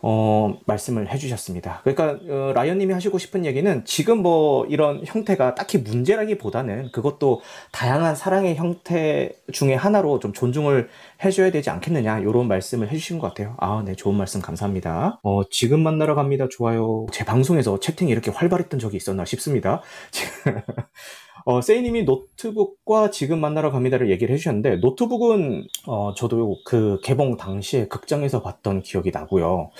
[0.00, 1.80] 어, 말씀을 해주셨습니다.
[1.84, 8.56] 그러니까, 어, 라이언님이 하시고 싶은 얘기는 지금 뭐 이런 형태가 딱히 문제라기보다는 그것도 다양한 사랑의
[8.56, 10.88] 형태 중에 하나로 좀 존중을
[11.24, 13.56] 해줘야 되지 않겠느냐, 이런 말씀을 해주신 것 같아요.
[13.58, 15.20] 아, 네, 좋은 말씀 감사합니다.
[15.22, 16.46] 어, 지금 만나러 갑니다.
[16.50, 17.06] 좋아요.
[17.12, 19.82] 제 방송에서 채팅이 이렇게 활발했던 적이 있었나 싶습니다.
[21.48, 28.42] 어, 세이님이 노트북과 지금 만나러 갑니다를 얘기를 해주셨는데, 노트북은, 어, 저도 그 개봉 당시에 극장에서
[28.42, 29.70] 봤던 기억이 나고요.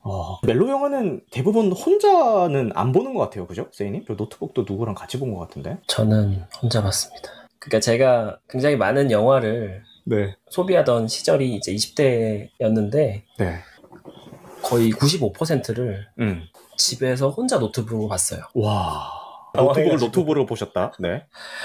[0.00, 3.46] 어, 멜로 영화는 대부분 혼자는 안 보는 것 같아요.
[3.46, 3.68] 그죠?
[3.72, 4.04] 세이님?
[4.06, 5.76] 저 노트북도 누구랑 같이 본 것 같은데?
[5.88, 7.28] 저는 혼자 봤습니다.
[7.58, 10.34] 그러니까 제가 굉장히 많은 영화를 네.
[10.48, 13.58] 소비하던 시절이 이제 20대였는데, 네.
[14.62, 16.44] 거의 95%를 음.
[16.78, 18.40] 집에서 혼자 노트북으로 봤어요.
[18.54, 19.23] 와.
[19.56, 20.06] 노트북을 당황해가지고.
[20.06, 20.92] 노트북으로 보셨다.
[20.98, 21.24] 네.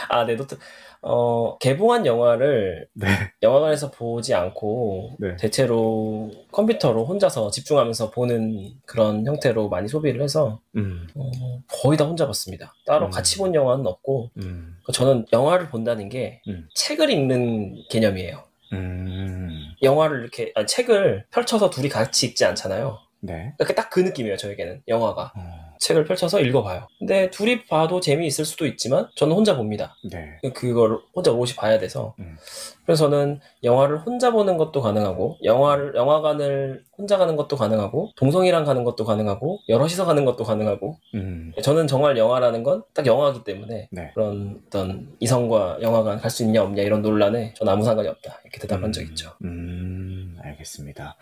[0.09, 0.57] 아, 네, 노트,
[1.01, 3.07] 어, 개봉한 영화를 네.
[3.41, 5.35] 영화관에서 보지 않고 네.
[5.37, 11.07] 대체로 컴퓨터로 혼자서 집중하면서 보는 그런 형태로 많이 소비를 해서 음.
[11.15, 11.31] 어,
[11.69, 12.73] 거의 다 혼자 봤습니다.
[12.85, 13.11] 따로 음.
[13.11, 14.75] 같이 본 영화는 없고 음.
[14.91, 16.67] 저는 영화를 본다는 게 음.
[16.75, 18.43] 책을 읽는 개념이에요.
[18.73, 19.49] 음.
[19.81, 22.99] 영화를 이렇게 아니, 책을 펼쳐서 둘이 같이 읽지 않잖아요.
[23.21, 23.53] 네.
[23.57, 24.37] 그러니까 딱 그 느낌이에요.
[24.37, 26.87] 저에게는 영화가 어, 책을 펼쳐서 읽어봐요.
[26.99, 29.95] 근데 둘이 봐도 재미있을 수도 있지만 저는 혼자 봅니다.
[30.11, 30.37] 네.
[30.53, 32.37] 그걸 혼자 오롯이 봐야 돼서 음.
[32.85, 38.83] 그래서 저는 영화를 혼자 보는 것도 가능하고 영화를 영화관을 혼자 가는 것도 가능하고 동성이랑 가는
[38.83, 41.53] 것도 가능하고 여럿이서 가는 것도 가능하고 음.
[41.63, 44.11] 저는 정말 영화라는 건 딱 영화이기 때문에 네.
[44.13, 48.59] 그런 어떤 이성과 영화관 갈 수 있냐 없냐 이런 논란에 전 아무 상관이 없다 이렇게
[48.59, 49.31] 대답한 적 있죠.
[49.43, 51.15] 음, 알겠습니다.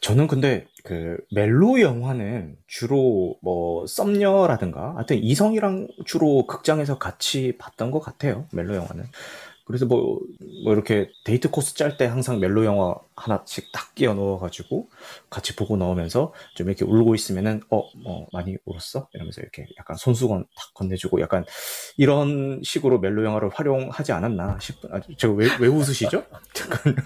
[0.00, 8.00] 저는 근데 그 멜로 영화는 주로 뭐 썸녀라든가 하여튼 이성이랑 주로 극장에서 같이 봤던 것
[8.00, 8.46] 같아요.
[8.52, 9.04] 멜로 영화는.
[9.66, 10.18] 그래서 뭐,
[10.64, 14.88] 뭐 이렇게 데이트 코스 짤 때 항상 멜로 영화 하나씩 딱 끼워 넣어가지고
[15.28, 19.08] 같이 보고 나오면서 좀 이렇게 울고 있으면은 어, 뭐 많이 울었어?
[19.12, 21.44] 이러면서 이렇게 약간 손수건 탁 건네주고 약간
[21.96, 26.24] 이런 식으로 멜로 영화를 활용하지 않았나 싶은, 아, 제가 왜, 왜 웃으시죠?
[26.54, 26.96] 잠깐.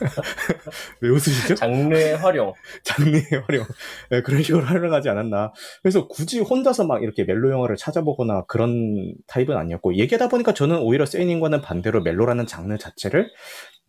[1.00, 1.54] 왜 웃으시죠?
[1.54, 2.54] 장르의 활용.
[2.84, 3.66] 장르의 활용.
[4.10, 5.52] 네, 그런 식으로 활용하지 않았나.
[5.82, 11.04] 그래서 굳이 혼자서 막 이렇게 멜로 영화를 찾아보거나 그런 타입은 아니었고, 얘기하다 보니까 저는 오히려
[11.06, 13.30] 세이님과는 반대로 멜로라는 장르 자체를,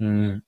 [0.01, 0.41] 음,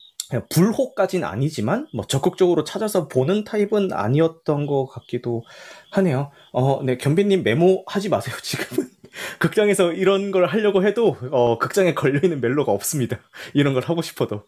[0.49, 5.43] 불호까진 아니지만, 뭐 적극적으로 찾아서 보는 타입은 아니었던 것 같기도
[5.91, 6.31] 하네요.
[6.51, 8.89] 어, 네, 견비님 메모하지 마세요, 지금은.
[9.39, 13.19] 극장에서 이런 걸 하려고 해도, 어, 극장에 걸려 있는 멜로가 없습니다.
[13.53, 14.43] 이런 걸 하고 싶어도.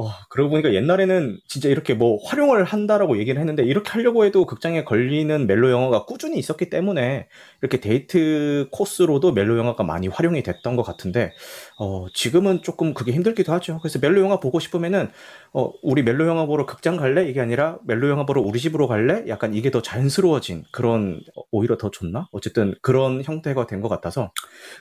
[0.00, 4.84] 어, 그러고 보니까 옛날에는 진짜 이렇게 뭐 활용을 한다라고 얘기를 했는데 이렇게 하려고 해도 극장에
[4.84, 7.26] 걸리는 멜로 영화가 꾸준히 있었기 때문에
[7.62, 11.32] 이렇게 데이트 코스로도 멜로 영화가 많이 활용이 됐던 것 같은데
[11.80, 13.80] 어, 지금은 조금 그게 힘들기도 하죠.
[13.82, 15.10] 그래서 멜로 영화 보고 싶으면은
[15.52, 17.28] 어, 우리 멜로 영화 보러 극장 갈래?
[17.28, 19.24] 이게 아니라 멜로 영화 보러 우리 집으로 갈래?
[19.26, 22.28] 약간 이게 더 자연스러워진 그런 어, 오히려 더 좋나?
[22.30, 24.32] 어쨌든 그런 형태가 된 것 같아서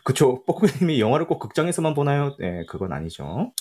[0.04, 0.44] 그쵸.
[0.46, 2.36] 뻐꾸님이 영화를 꼭 극장에서만 보나요?
[2.40, 3.52] 네, 그건 아니죠.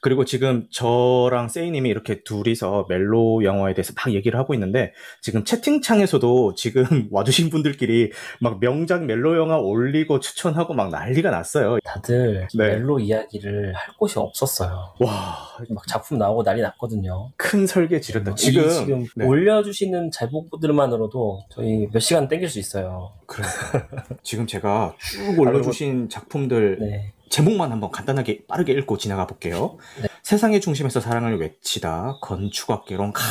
[0.00, 0.86] 그리고 지금 저
[1.30, 8.12] 랑 세이님이 이렇게 둘이서 멜로 영화에 대해서 막 얘기를 하고 있는데 지금 채팅창에서도 지금 와주신 분들끼리
[8.40, 11.78] 막 명작 멜로 영화 올리고 추천하고 막 난리가 났어요.
[11.84, 12.68] 다들 네.
[12.68, 14.94] 멜로 이야기를 할 곳이 없었어요.
[15.00, 15.36] 와,
[15.70, 17.30] 막 작품 나오고 난리 났거든요.
[17.36, 18.32] 큰 설계 지른다.
[18.32, 19.26] 이 지금 지금 네.
[19.26, 23.12] 올려주시는 제목들만으로도 저희 몇 시간 땡길 수 있어요.
[23.26, 23.86] 그러니까
[24.22, 27.12] 지금 제가 쭉 올려주신 작품들 네.
[27.30, 29.78] 제목만 한번 간단하게 빠르게 읽고 지나가 볼게요.
[30.00, 30.08] 네.
[30.22, 33.22] 세상의 중심에서 사랑을 외치다 건축학개론 크,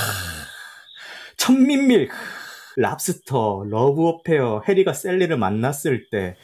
[1.38, 2.16] 첨밀밀 크,
[2.78, 6.36] 랍스터 러브 어페어 해리가 샐리를 만났을 때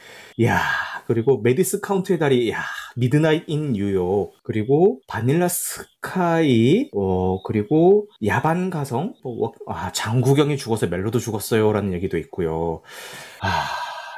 [0.42, 0.60] 야,
[1.06, 2.62] 그리고 매디슨 카운티의 다리 야,
[2.96, 11.18] 미드나잇 인 뉴욕 그리고 바닐라 스카이 어 그리고 야반가성 뭐, 워- 아 장국영이 죽어서 멜로도
[11.18, 12.80] 죽었어요 라는 얘기도 있고요.
[13.40, 13.66] 아,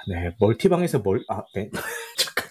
[0.09, 1.71] 네 멀티방에서 멀 아 네
[2.17, 2.44] 잠깐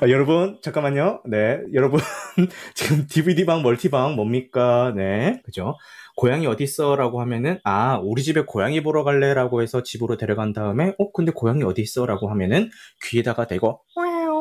[0.00, 1.22] 아, 여러분 잠깐만요.
[1.26, 2.00] 네 여러분
[2.74, 4.92] 지금 DVD방 멀티방 뭡니까?
[4.96, 5.76] 네 그죠?
[6.16, 11.32] 고양이 어딨어라고 하면은 아 우리 집에 고양이 보러 갈래라고 해서 집으로 데려간 다음에 어 근데
[11.32, 12.70] 고양이 어디 있어라고 하면은
[13.04, 13.80] 귀에다가 대고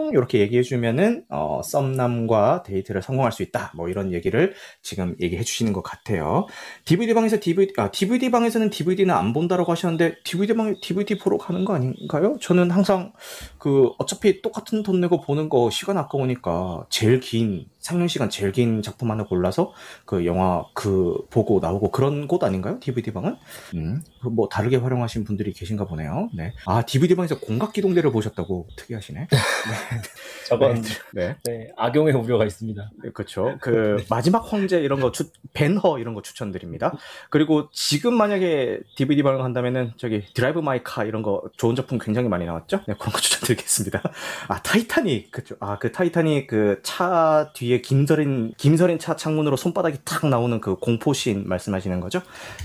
[0.03, 3.71] 안녕 이렇게 얘기해주면은 어, 썸남과 데이트를 성공할 수 있다.
[3.75, 6.47] 뭐 이런 얘기를 지금 얘기해 주시는 것 같아요.
[6.85, 11.63] DVD 방에서 DVD 아 DVD 방에서는 DVD는 안 본다라고 하셨는데 DVD 방에 DVD 보러 가는
[11.63, 12.37] 거 아닌가요?
[12.41, 13.13] 저는 항상
[13.57, 18.81] 그 어차피 똑같은 돈 내고 보는 거 시간 아까우니까 제일 긴 상영 시간 제일 긴
[18.81, 19.73] 작품 하나 골라서
[20.05, 22.79] 그 영화 그 보고 나오고 그런 곳 아닌가요?
[22.79, 23.35] DVD 방은?
[23.75, 26.29] 음, 그뭐 다르게 활용하신 분들이 계신가 보네요.
[26.35, 26.53] 네.
[26.65, 29.27] 아 DVD 방에서 공각 기동대를 보셨다고 특이하시네.
[30.47, 30.81] 저건
[31.13, 31.35] 네.
[31.45, 32.91] 네, 악용의 우려가 있습니다.
[33.03, 33.57] 네, 그렇죠.
[33.59, 36.93] 그 마지막 황제 이런 거 추, 벤허 이런 거 추천드립니다.
[37.29, 42.29] 그리고 지금 만약에 DVD 방을 한다면은 저기 드라이브 마이 카 이런 거 좋은 작품 굉장히
[42.29, 42.81] 많이 나왔죠.
[42.87, 44.01] 네, 그런 거 추천드리겠습니다.
[44.47, 45.55] 아 타이타닉 그죠.
[45.59, 51.47] 아 그 타이타닉 그 차 뒤에 김서린 김서린 차 창문으로 손바닥이 탁 나오는 그 공포씬
[51.47, 52.21] 말씀하시는 거죠.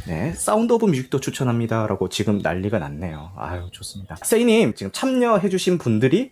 [0.06, 3.32] 네, 사운드 오브 뮤직도 추천합니다라고 지금 난리가 났네요.
[3.36, 4.16] 아유 좋습니다.
[4.22, 6.30] 세이님 지금 참여해주신 분들이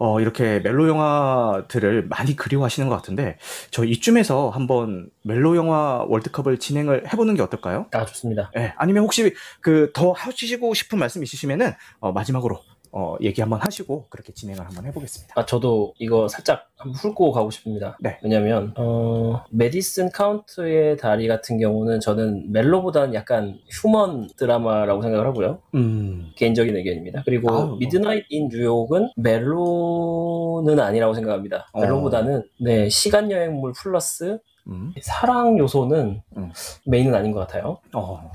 [0.00, 3.36] 어, 이렇게 멜로 영화들을 많이 그리워하시는 것 같은데,
[3.72, 7.86] 저 이쯤에서 한번 멜로 영화 월드컵을 진행을 해보는 게 어떨까요?
[7.92, 8.52] 아, 좋습니다.
[8.56, 12.60] 예, 아니면 혹시 그 더 하시고 싶은 말씀 있으시면은, 어, 마지막으로,
[12.92, 15.34] 어, 얘기 한번 하시고, 그렇게 진행을 한번 해보겠습니다.
[15.36, 17.96] 아, 저도 이거 살짝 한번 훑고 가고 싶습니다.
[18.00, 18.18] 네.
[18.22, 25.60] 왜냐면, 어, 매디슨 카운티의 다리 같은 경우는 저는 멜로보다는 약간 휴먼 드라마라고 생각을 하고요.
[25.74, 27.22] 음, 개인적인 의견입니다.
[27.24, 27.76] 그리고 뭐.
[27.78, 31.68] 미드나잇 인 뉴욕은 멜로는 아니라고 생각합니다.
[31.72, 31.80] 어.
[31.80, 36.52] 멜로보다는 네 시간 여행물 플러스 음, 사랑 요소는 음.
[36.86, 37.78] 메인은 아닌 것 같아요.
[37.94, 38.30] 어,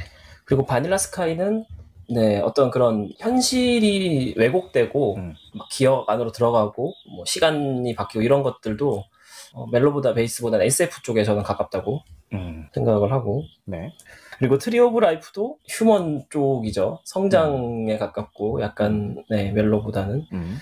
[0.45, 1.65] 그리고 바닐라 스카이는
[2.09, 5.33] 네 어떤 그런 현실이 왜곡되고 음.
[5.53, 9.03] 막 기억 안으로 들어가고 뭐 시간이 바뀌고 이런 것들도
[9.53, 12.01] 어, 멜로보다 베이스보다는 SF 쪽에 저는 가깝다고
[12.33, 13.93] 음, 생각을 하고 네.
[14.39, 16.99] 그리고 트리 오브 라이프도 휴먼 쪽이죠.
[17.03, 20.57] 성장에 가깝고 약간 네, 멜로보다는 음,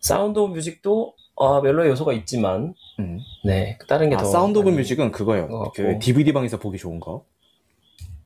[0.00, 3.20] 사운드 오브 뮤직도 아, 멜로의 요소가 있지만 음.
[3.44, 5.46] 네 다른 게 아, 더 사운드 오브 뮤직은 그거예요.
[5.46, 5.72] 것 같고.
[5.74, 7.24] 그 DVD 방에서 보기 좋은 거.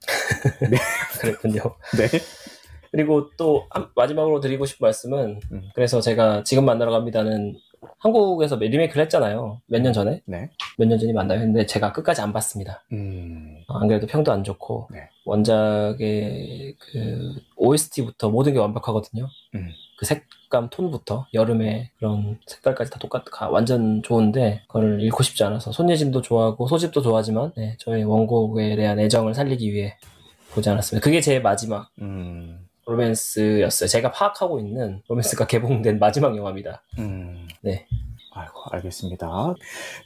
[1.21, 1.61] 그랬군요.
[1.97, 2.09] 네.
[2.91, 5.71] 그리고 또 한- 마지막으로 드리고 싶은 말씀은 음.
[5.75, 7.57] 그래서 제가 지금 만나러 갑니다는
[7.99, 9.61] 한국에서 리메이크를 했잖아요.
[9.67, 10.51] 몇 년 전에 네.
[10.79, 11.41] 몇 년 전이 만나요.
[11.41, 12.85] 했는데 제가 끝까지 안 봤습니다.
[12.93, 15.09] 음, 어, 안 그래도 평도 안 좋고 네.
[15.25, 19.27] 원작의 그 OST부터 모든 게 완벽하거든요.
[19.55, 19.69] 음.
[20.03, 25.71] 그 색감 톤부터 여름의 그런 색깔까지 다 똑같 가 완전 좋은데 그걸 읽고 싶지 않아서
[25.71, 29.97] 손예진도 좋아하고 소집도 좋아하지만 네, 저의 원곡에 대한 애정을 살리기 위해
[30.55, 31.05] 보지 않았습니다.
[31.05, 33.87] 그게 제 마지막 음, 로맨스였어요.
[33.87, 36.83] 제가 파악하고 있는 로맨스가 개봉된 마지막 영화입니다.
[36.99, 37.47] 음.
[37.61, 37.87] 네.
[38.35, 39.55] 아이고, 알겠습니다.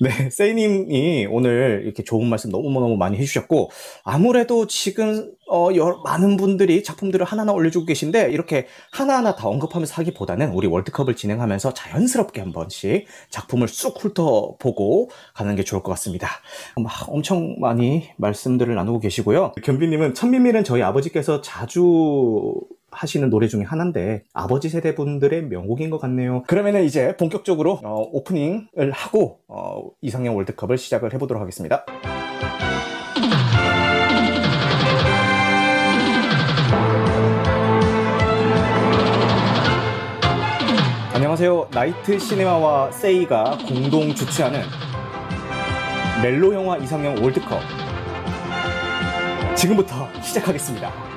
[0.00, 3.70] 네, 세이님이 오늘 이렇게 좋은 말씀 너무너무 많이 해주셨고,
[4.02, 10.50] 아무래도 지금, 어, 여러, 많은 분들이 작품들을 하나하나 올려주고 계신데, 이렇게 하나하나 다 언급하면서 하기보다는
[10.50, 16.28] 우리 월드컵을 진행하면서 자연스럽게 한 번씩 작품을 쑥 훑어보고 가는 게 좋을 것 같습니다.
[16.82, 19.52] 막 엄청 많이 말씀들을 나누고 계시고요.
[19.62, 22.60] 견비님은 천미밀은 저희 아버지께서 자주
[22.96, 26.42] 하시는 노래 중에 하나인데 아버지 세대 분들의 명곡인 것 같네요.
[26.46, 31.84] 그러면은 이제 본격적으로 어, 오프닝을 하고 어, 이상형 월드컵을 시작을 해보도록 하겠습니다.
[41.12, 41.68] 안녕하세요.
[41.72, 44.60] 나이트 시네마와 세이가 공동 주최하는
[46.22, 47.60] 멜로 영화 이상형 월드컵
[49.54, 51.15] 지금부터 시작하겠습니다.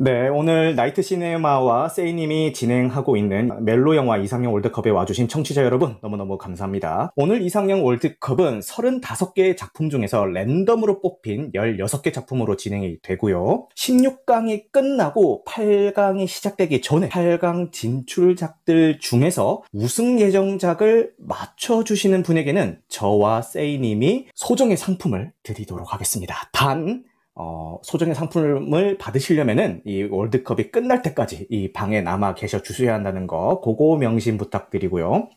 [0.00, 6.38] 네, 오늘 나이트 시네마와 세이님이 진행하고 있는 멜로 영화 이상형 월드컵에 와주신 청취자 여러분 너무너무
[6.38, 7.10] 감사합니다.
[7.16, 13.66] 오늘 이상형 월드컵은 35개의 작품 중에서 랜덤으로 뽑힌 16개 작품으로 진행이 되고요.
[13.74, 24.76] 16강이 끝나고 8강이 시작되기 전에 8강 진출작들 중에서 우승 예정작을 맞춰주시는 분에게는 저와 세이님이 소정의
[24.76, 26.48] 상품을 드리도록 하겠습니다.
[26.52, 27.02] 단
[27.40, 33.60] 어, 소정의 상품을 받으시려면은 이 월드컵이 끝날 때까지 이 방에 남아 계셔 주셔야 한다는 거,
[33.60, 35.28] 그거 명심 부탁드리고요.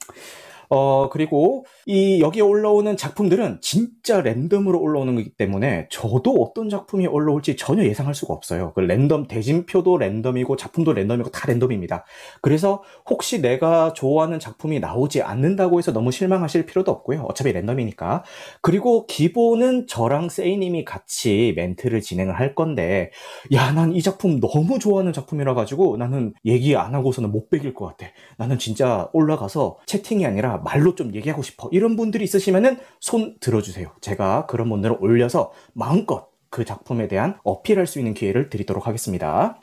[0.73, 7.57] 어, 그리고 이 여기에 올라오는 작품들은 진짜 랜덤으로 올라오는 거기 때문에 저도 어떤 작품이 올라올지
[7.57, 8.71] 전혀 예상할 수가 없어요.
[8.73, 12.05] 그 랜덤 대진표도 랜덤이고 작품도 랜덤이고 다 랜덤입니다.
[12.41, 17.23] 그래서 혹시 내가 좋아하는 작품이 나오지 않는다고 해서 너무 실망하실 필요도 없고요.
[17.23, 18.23] 어차피 랜덤이니까.
[18.61, 23.11] 그리고 기본은 저랑 세이님이 같이 멘트를 진행을 할 건데,
[23.53, 27.85] 야, 난 이 작품 너무 좋아하는 작품이라 가지고 나는 얘기 안 하고서는 못 베길 것
[27.87, 28.09] 같아.
[28.37, 31.69] 나는 진짜 올라가서 채팅이 아니라 말로 좀 얘기하고 싶어.
[31.71, 33.91] 이런 분들이 있으시면은 손 들어주세요.
[34.01, 39.59] 제가 그런 분들을 올려서 마음껏 그 작품에 대한 어필할 수 있는 기회를 드리도록 하겠습니다.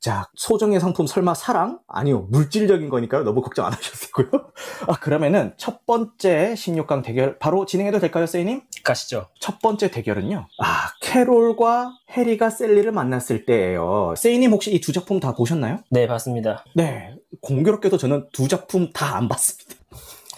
[0.00, 1.78] 자, 소정의 상품 설마 사랑?
[1.88, 3.24] 아니요, 물질적인 거니까요.
[3.24, 4.50] 너무 걱정 안 하셔도 되고요.
[4.86, 8.60] 아, 그러면은 첫 번째 16강 대결 바로 진행해도 될까요, 세이님?
[8.84, 9.28] 가시죠.
[9.40, 10.46] 첫 번째 대결은요.
[10.62, 14.12] 아, 캐롤과 해리가 셀리를 만났을 때예요.
[14.18, 15.78] 세이님 혹시 이 두 작품 다 보셨나요?
[15.88, 16.64] 네, 봤습니다.
[16.74, 19.74] 네, 공교롭게도 저는 두 작품 다 안 봤습니다.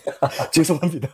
[0.53, 1.09] 죄송합니다.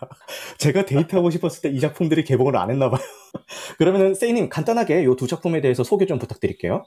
[0.59, 3.01] 제가 데이트하고 싶었을 때 이 작품들이 개봉을 안 했나 봐요.
[3.79, 6.85] 그러면은 세이님 간단하게 이 두 작품에 대해서 소개 좀 부탁드릴게요.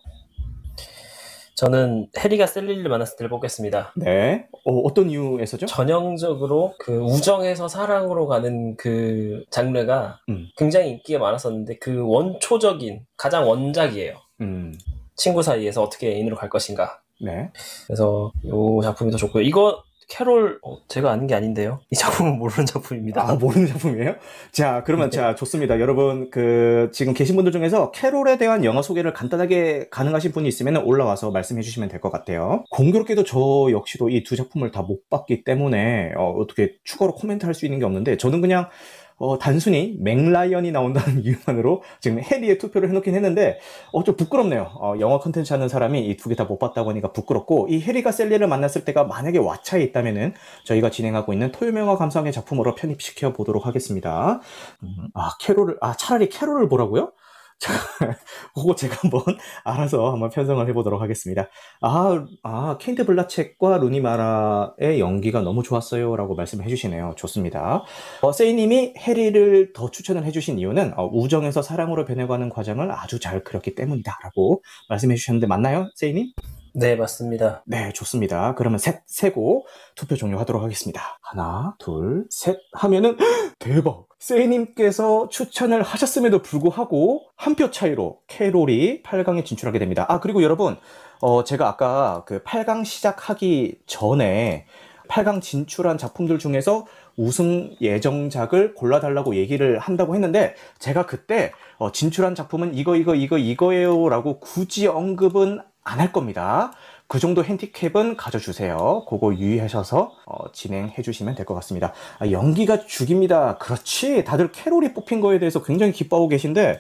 [1.55, 3.93] 저는 해리가 셀리를 만났을 때를 뽑겠습니다.
[3.95, 5.67] 네, 어, 떤 이유에서죠?
[5.67, 10.49] 전형적으로 그 우정에서 사랑으로 가는 그 장르가 음.
[10.57, 14.17] 굉장히 인기가 많았었는데 그 원초적인 가장 원작이에요.
[14.41, 14.73] 음,
[15.15, 16.99] 친구 사이에서 어떻게 애인으로 갈 것인가.
[17.21, 17.49] 네.
[17.87, 18.49] 그래서 이
[18.83, 19.41] 작품이 더 좋고요.
[19.43, 21.79] 이거 캐롤 어, 제가 아는 게 아닌데요.
[21.89, 23.27] 이 작품은 모르는 작품입니다.
[23.27, 24.15] 아, 모르는 작품이에요?
[24.51, 25.17] 자, 그러면 네.
[25.17, 25.79] 자, 좋습니다.
[25.79, 31.31] 여러분, 그, 지금 계신 분들 중에서 캐롤에 대한 영화 소개를 간단하게 가능하신 분이 있으면 올라와서
[31.31, 32.63] 말씀해 주시면 될 것 같아요.
[32.69, 33.39] 공교롭게도 저
[33.71, 37.79] 역시도 이 두 작품을 다 못 봤기 때문에, 어, 어떻게 추가로 코멘트 할 수 있는
[37.79, 38.69] 게 없는데, 저는 그냥,
[39.17, 43.59] 어, 단순히 멕 라이언이 나온다는 이유만으로 지금 해리에 투표를 해놓긴 했는데,
[43.93, 44.71] 어, 좀 부끄럽네요.
[44.75, 48.11] 어, 영화 컨텐츠 하는 사람이 이 두 개 다 못 봤다고 하니까 부끄럽고, 이 해리가
[48.11, 50.33] 샐리를 만났을 때가 만약에 왓챠에 있다면은,
[50.65, 54.41] 저희가 진행하고 있는 토요명화 감상의 작품으로 편입시켜 보도록 하겠습니다.
[54.83, 57.11] 음, 아, 캐롤을, 아, 차라리 캐롤을 보라고요?
[57.59, 57.73] 자,
[58.53, 59.21] 그거 제가 한번
[59.63, 61.49] 알아서 한번 편성을 해보도록 하겠습니다.
[61.81, 66.15] 아, 아, 케이트 블란쳇과 루니 마라의 연기가 너무 좋았어요.
[66.15, 67.13] 라고 말씀해 주시네요.
[67.17, 67.83] 좋습니다.
[68.21, 73.75] 어, 세이님이 해리를 더 추천을 해주신 이유는 어, 우정에서 사랑으로 변해가는 과정을 아주 잘 그렸기
[73.75, 74.19] 때문이다.
[74.23, 75.89] 라고 말씀해 주셨는데 맞나요?
[75.95, 76.33] 세이님?
[76.77, 77.63] 네, 맞습니다.
[77.65, 78.53] 네, 좋습니다.
[78.55, 81.17] 그러면 셋, 세고 투표 종료하도록 하겠습니다.
[81.21, 83.15] 하나, 둘, 셋 하면은
[83.59, 84.07] 대박!
[84.19, 90.05] 세이님께서 추천을 하셨음에도 불구하고 한 표 차이로 캐롤이 8강에 진출하게 됩니다.
[90.09, 90.75] 아, 그리고 여러분,
[91.21, 94.65] 어, 제가 아까 그 8강 시작하기 전에
[95.07, 96.85] 8강 진출한 작품들 중에서
[97.15, 104.09] 우승 예정작을 골라달라고 얘기를 한다고 했는데 제가 그때 어, 진출한 작품은 이거 이거 이거 이거예요
[104.09, 106.73] 라고 굳이 언급은 안 할 겁니다.
[107.07, 109.05] 그 정도 핸디캡은 가져주세요.
[109.07, 111.93] 그거 유의하셔서 어, 진행해 주시면 될 것 같습니다.
[112.19, 113.57] 아, 연기가 죽입니다.
[113.59, 114.23] 그렇지.
[114.23, 116.79] 다들 캐롤이 뽑힌 거에 대해서 굉장히 기뻐하고 계신데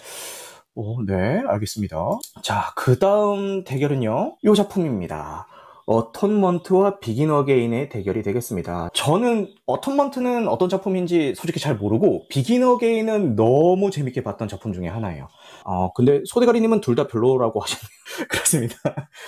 [0.75, 1.97] 오, 네, 알겠습니다.
[2.43, 4.37] 자, 그 다음 대결은요.
[4.43, 5.47] 이 작품입니다.
[5.85, 8.89] 어톤먼트와 비긴 어게인의 대결이 되겠습니다.
[8.93, 15.27] 저는 어톤먼트는 어떤 작품인지 솔직히 잘 모르고 비긴 어게인은 너무 재밌게 봤던 작품 중에 하나예요.
[15.65, 17.89] 어, 근데 소대가리님은 둘 다 별로라고 하셨네요.
[18.29, 18.75] 그렇습니다.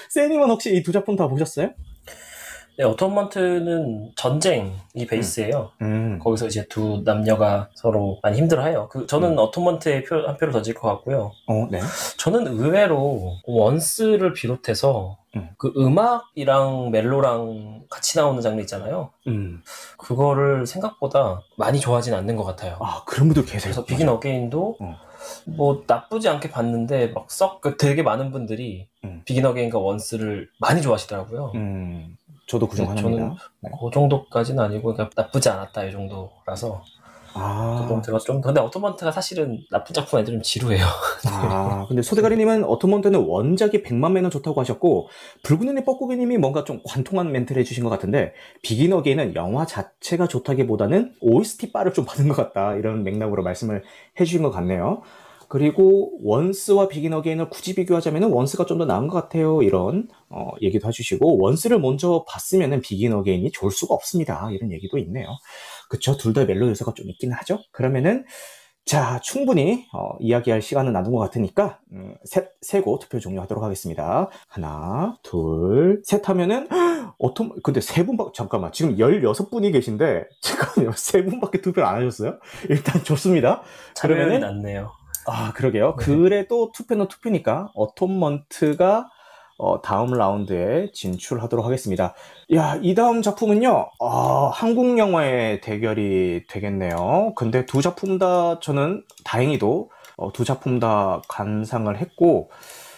[0.10, 1.72] 세님은 혹시 이 두 작품 다 보셨어요?
[2.78, 4.72] 네, 어톤먼트는 전쟁이
[5.10, 5.72] 베이스예요.
[5.82, 8.88] 음, 거기서 이제 두 남녀가 서로 많이 힘들어해요.
[8.90, 9.38] 그 저는 음.
[9.40, 11.32] 어톤먼트에 표, 한 표를 던질 것 같고요.
[11.48, 11.80] 어, 네.
[12.20, 15.50] 저는 의외로 원스를 비롯해서 음.
[15.58, 19.10] 그 음악이랑 멜로랑 같이 나오는 장르 있잖아요.
[19.26, 19.64] 음,
[19.98, 22.78] 그거를 생각보다 많이 좋아하진 않는 것 같아요.
[22.80, 23.62] 아, 그런 분들 계세요.
[23.64, 24.96] 그래서 비긴 어게인도 어.
[25.46, 29.22] 뭐 나쁘지 않게 봤는데 막 썩 되게 많은 분들이 음.
[29.26, 31.52] 비긴 어게인과 원스를 많이 좋아하시더라고요.
[31.56, 33.18] 음, 저도 그중 네, 하나입니다.
[33.18, 33.72] 저는 네.
[33.80, 36.84] 그 정도까지는 아니고 그러니까 나쁘지 않았다 이 정도라서
[37.40, 40.84] 아, 어톤먼트가 좀 근데 어톤먼트가 사실은 나쁜 작품 애들은 지루해요.
[41.28, 45.10] 아, 근데 소대가리님은 어톤먼트는 원작이 100만 배는 좋다고 하셨고,
[45.44, 51.14] 붉은 눈의 뻐꾸기님이 뭔가 좀 관통한 멘트를 해주신 것 같은데, 비긴 어게인은 영화 자체가 좋다기보다는
[51.22, 53.84] OST 빨을 좀 받은 것 같다, 이런 맥락으로 말씀을
[54.20, 55.04] 해주신 것 같네요.
[55.50, 59.62] 그리고 원스와 비긴 어게인을 굳이 비교하자면 원스가 좀 더 나은 것 같아요.
[59.64, 64.50] 이런 어, 얘기도 해주시고 원스를 먼저 봤으면 비긴 어게인이 좋을 수가 없습니다.
[64.52, 65.28] 이런 얘기도 있네요.
[65.90, 66.16] 그쵸?
[66.18, 67.60] 둘 다 멜로 요소가 좀 있긴 하죠.
[67.72, 68.26] 그러면은
[68.86, 74.30] 자 충분히 어, 이야기할 시간은 나눈 것 같으니까 음, 셋 세고 투표 종료하도록 하겠습니다.
[74.48, 76.68] 하나, 둘, 셋 하면은
[77.20, 80.92] 어떤 근데 세 분밖에 잠깐만 지금 16분이 계신데 잠깐만요.
[80.96, 82.38] 세 분밖에 투표를 안 하셨어요?
[82.70, 83.62] 일단 좋습니다.
[84.00, 84.92] 그러면은- 낮네요.
[85.28, 85.96] 아, 그러게요.
[86.00, 86.06] 네.
[86.06, 89.10] 그래도 투표는 투표니까 어톤먼트가
[89.60, 92.14] 어, 다음 라운드에 진출하도록 하겠습니다.
[92.54, 97.34] 야, 이 다음 작품은요, 아, 한국 영화의 대결이 되겠네요.
[97.36, 102.52] 근데 두 작품 다 저는 다행히도 어, 두 작품 다 감상을 했고,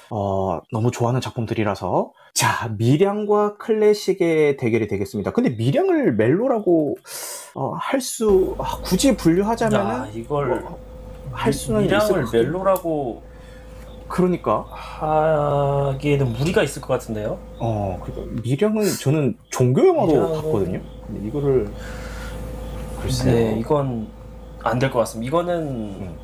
[0.09, 2.11] 어, 너무 좋아하는 작품들이라서.
[2.33, 5.31] 자, 미량과 클래식의 대결이 되겠습니다.
[5.31, 6.97] 근데 미량을 멜로라고
[7.55, 10.63] 어, 할 수, 아, 굳이 분류하자면은 아, 이걸
[11.39, 13.21] 할 수는 있을 미량을 것 같긴- 멜로라고
[14.09, 17.37] 그러니까 하기에는 무리가 있을 것 같은데요.
[17.59, 20.81] 어 그러니까 미량은 저는 종교 영화로 미량은- 봤거든요.
[21.07, 21.69] 근데 이거를
[23.01, 23.33] 글쎄요.
[23.33, 24.07] 네, 이건
[24.63, 25.27] 안 될 것 같습니다.
[25.29, 26.15] 이거는 음.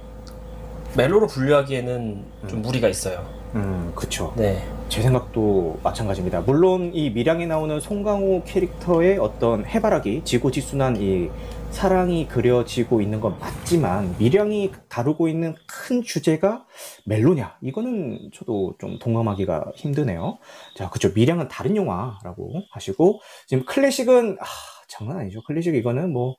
[0.98, 2.62] 멜로로 분류하기에는 좀 음.
[2.62, 3.24] 무리가 있어요.
[3.54, 4.34] 음, 그쵸.
[4.36, 6.42] 네, 제 생각도 마찬가지입니다.
[6.42, 11.30] 물론 이 밀양에 나오는 송강호 캐릭터의 어떤 해바라기, 지고지순한 이
[11.70, 16.66] 사랑이 그려지고 있는 건 맞지만 밀양이 다루고 있는 큰 주제가
[17.06, 17.58] 멜로냐?
[17.62, 20.38] 이거는 저도 좀 동감하기가 힘드네요.
[20.78, 21.12] 자, 그쵸.
[21.14, 24.46] 밀양은 다른 영화라고 하시고 지금 클래식은 아,
[24.88, 25.42] 장난 아니죠.
[25.44, 26.36] 클래식 이거는 뭐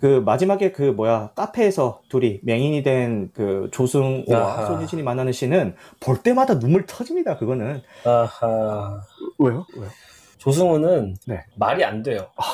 [0.00, 4.66] 그 마지막에 그 뭐야 카페에서 둘이 맹인이 된 그 조승우와 아하.
[4.66, 7.36] 손예진이 만나는 씬은 볼 때마다 눈물 터집니다.
[7.36, 9.00] 그거는 아하.
[9.38, 9.66] 왜요?
[9.76, 9.90] 왜요?
[10.38, 11.40] 조승우는 네.
[11.56, 12.28] 말이 안 돼요.
[12.36, 12.44] 아,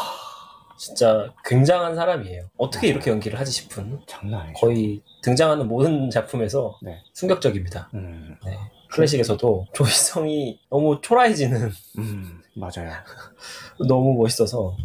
[0.89, 2.43] 진짜 굉장한 사람이에요.
[2.59, 2.89] 어떻게.
[2.89, 4.61] 이렇게 연기를 하지 싶은 장난 아니죠.
[4.61, 6.99] 거의 등장하는 모든 작품에서 네.
[7.15, 7.89] 충격적입니다.
[7.95, 8.59] 음, 네.
[8.91, 12.93] 클래식에서도 조이성이 너무 초라해지는 음, 맞아요.
[13.89, 14.77] 너무 멋있어서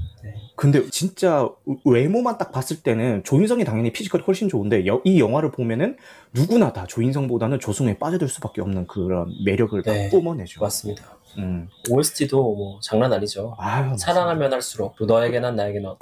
[0.55, 1.47] 근데 진짜
[1.85, 5.97] 외모만 딱 봤을 때는 조인성이 당연히 피지컬이 훨씬 좋은데 여- 이 영화를 보면은
[6.33, 10.09] 누구나 다 조인성보다는 조승우에 빠져들 수밖에 없는 그런 매력을 다 네.
[10.09, 10.59] 뿜어내죠.
[10.61, 11.18] 맞습니다.
[11.37, 11.69] 음.
[11.89, 13.55] OST도 뭐 장난 아니죠.
[13.59, 15.97] 아유, 사랑하면 할수록 또 너에게 난 나에게 넌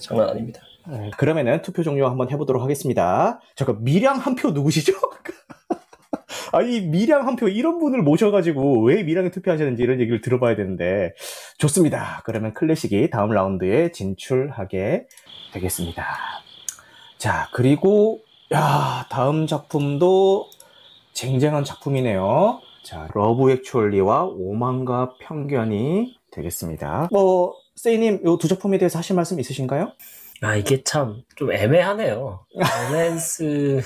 [0.00, 0.60] 장난 아닙니다.
[0.86, 3.40] 네, 그러면은 투표 종료 한번 해보도록 하겠습니다.
[3.56, 4.92] 잠깐 밀양 한 표 누구시죠?
[6.52, 11.14] 아이 밀양 한 표 이런 분을 모셔가지고 왜 밀양에 투표하셨는지 이런 얘기를 들어봐야 되는데
[11.58, 12.22] 좋습니다.
[12.24, 15.06] 그러면 클래식이 다음 라운드에 진출하게
[15.52, 16.06] 되겠습니다.
[17.18, 18.20] 자 그리고
[18.52, 20.48] 야 다음 작품도
[21.14, 22.60] 쟁쟁한 작품이네요.
[22.84, 27.08] 자 러브 액츄얼리와 오만과 편견이 되겠습니다.
[27.12, 29.92] 뭐 세이님 이 두 작품에 대해서 하실 말씀 있으신가요?
[30.42, 32.44] 아 이게 참 좀 애매하네요.
[32.90, 33.80] 로맨스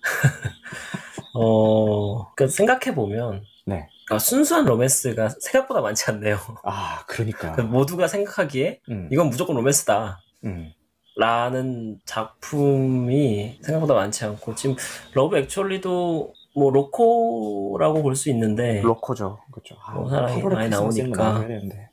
[1.34, 3.88] 어 그러니까 생각해 보면 네.
[4.20, 6.36] 순수한 로맨스가 생각보다 많지 않네요.
[6.64, 7.52] 아, 그러니까.
[7.52, 10.20] 그러니까 모두가 생각하기에 음, 이건 무조건 로맨스다.
[10.44, 10.72] 음,
[11.16, 14.76] 라는 작품이 생각보다 많지 않고 지금
[15.14, 19.38] 러브 액츄얼리도 뭐 로코라고 볼 수 있는데 로코죠.
[19.50, 19.76] 그렇죠.
[19.94, 21.46] 뭐 사람이 많이 나오니까.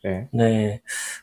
[0.04, 0.28] 네.
[0.32, 0.82] 네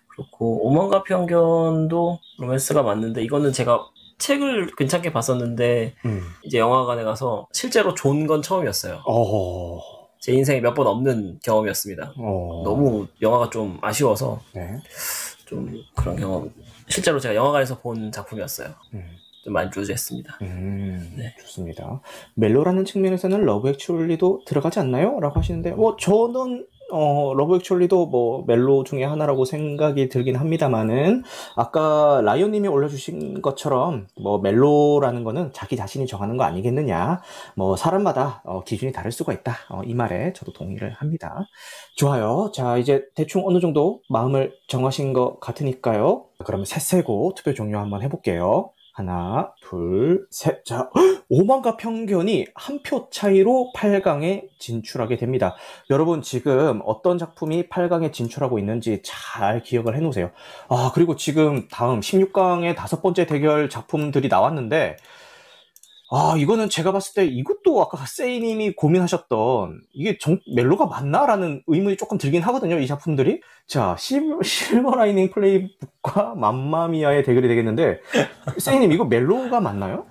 [0.09, 3.87] 그렇고 오만과 편견도 로맨스가 맞는데 이거는 제가
[4.19, 6.23] 책을 괜찮게 봤었는데 음.
[6.43, 9.03] 이제 영화관에 가서 실제로 존 건 처음이었어요.
[9.07, 9.79] 어.
[10.19, 12.15] 제 인생에 몇 번 없는 경험이었습니다.
[12.19, 12.63] 어.
[12.65, 14.79] 너무 영화가 좀 아쉬워서 네.
[15.45, 16.51] 좀 그런 경험
[16.89, 18.69] 실제로 제가 영화관에서 존 작품이었어요.
[18.95, 19.07] 음.
[19.47, 20.39] 좀 만족했습니다.
[20.43, 21.33] 음, 네.
[21.41, 22.01] 좋습니다.
[22.35, 25.21] 멜로라는 측면에서는 러브 액츄얼리도 들어가지 않나요?
[25.21, 31.23] 라고 하시는데, 뭐, 저는, 어, 러브 액츄얼리도 뭐, 멜로 중에 하나라고 생각이 들긴 합니다만은,
[31.55, 37.21] 아까 라이언 님이 올려주신 것처럼, 뭐, 멜로라는 거는 자기 자신이 정하는 거 아니겠느냐.
[37.55, 39.55] 뭐, 사람마다 어, 기준이 다를 수가 있다.
[39.71, 41.47] 어, 이 말에 저도 동의를 합니다.
[41.95, 42.51] 좋아요.
[42.53, 46.25] 자, 이제 대충 어느 정도 마음을 정하신 것 같으니까요.
[46.45, 48.73] 그러면 셋세고 투표 종료 한번 해볼게요.
[48.97, 50.65] 하나, 둘, 셋.
[50.65, 50.89] 자,
[51.29, 55.55] 오만과 편견이 한 표 차이로 8강에 진출하게 됩니다.
[55.91, 60.31] 여러분, 지금 어떤 작품이 8강에 진출하고 있는지 잘 기억을 해 놓으세요.
[60.71, 64.97] 아, 그리고 지금 다음 16강의 다섯 번째 대결 작품들이 나왔는데,
[66.09, 72.17] 아, 이거는 제가 봤을 때 이것도 아까 세이님이 고민하셨던 이게 정, 멜로가 맞나라는 의문이 조금
[72.17, 73.41] 들긴 하거든요, 이 작품들이.
[73.67, 78.01] 자, 실, 실버라이닝 플레이북과 맘마미아의 대결이 되겠는데,
[78.59, 80.07] 세이님 이거 멜로가 맞나요?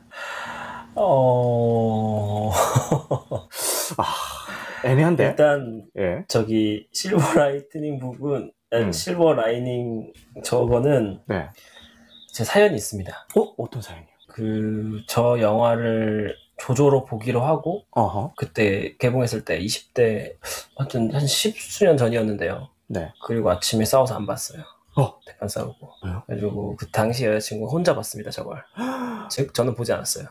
[0.96, 2.52] 어...
[3.98, 4.06] 아,
[4.86, 5.26] 애매한데?
[5.26, 6.26] 일단 예.
[6.28, 8.92] 저기 실버 라이트닝 북은 아니, 음.
[8.92, 10.12] 실버 라이닝
[10.44, 11.48] 저거는 네.
[12.34, 13.28] 제 사연이 있습니다.
[13.38, 13.54] 어?
[13.58, 14.15] 어떤 사연이요?
[14.36, 18.34] 그 저 영화를 조조로 보기로 하고 어허.
[18.38, 20.36] 그때 개봉했을 때 20대
[20.78, 22.70] 하여튼 한 십수년 전이었는데요.
[22.88, 23.12] 네.
[23.26, 24.62] 그리고 아침에 싸워서 안 봤어요.
[24.98, 25.20] 어.
[25.26, 25.90] 대판 싸우고.
[26.04, 26.24] 왜요?
[26.28, 28.64] 그리고 그 당시 여자친구 혼자 봤습니다, 저걸.
[29.30, 30.28] 즉, 저는 보지 않았어요.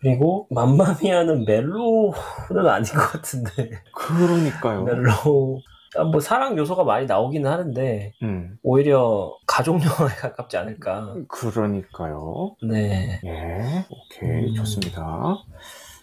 [0.00, 3.82] 그리고 맘마미아는 멜로는 아닌 것 같은데.
[3.94, 4.84] 그러니까요.
[4.84, 5.60] 멜로.
[5.96, 8.56] 아, 뭐 사랑 요소가 많이 나오기는 하는데 음.
[8.62, 11.14] 오히려 가족 영화에 가깝지 않을까.
[11.28, 12.56] 그러니까요.
[12.62, 13.20] 네.
[13.24, 13.84] 예.
[13.90, 14.50] 오케이.
[14.50, 14.54] 음.
[14.54, 15.36] 좋습니다.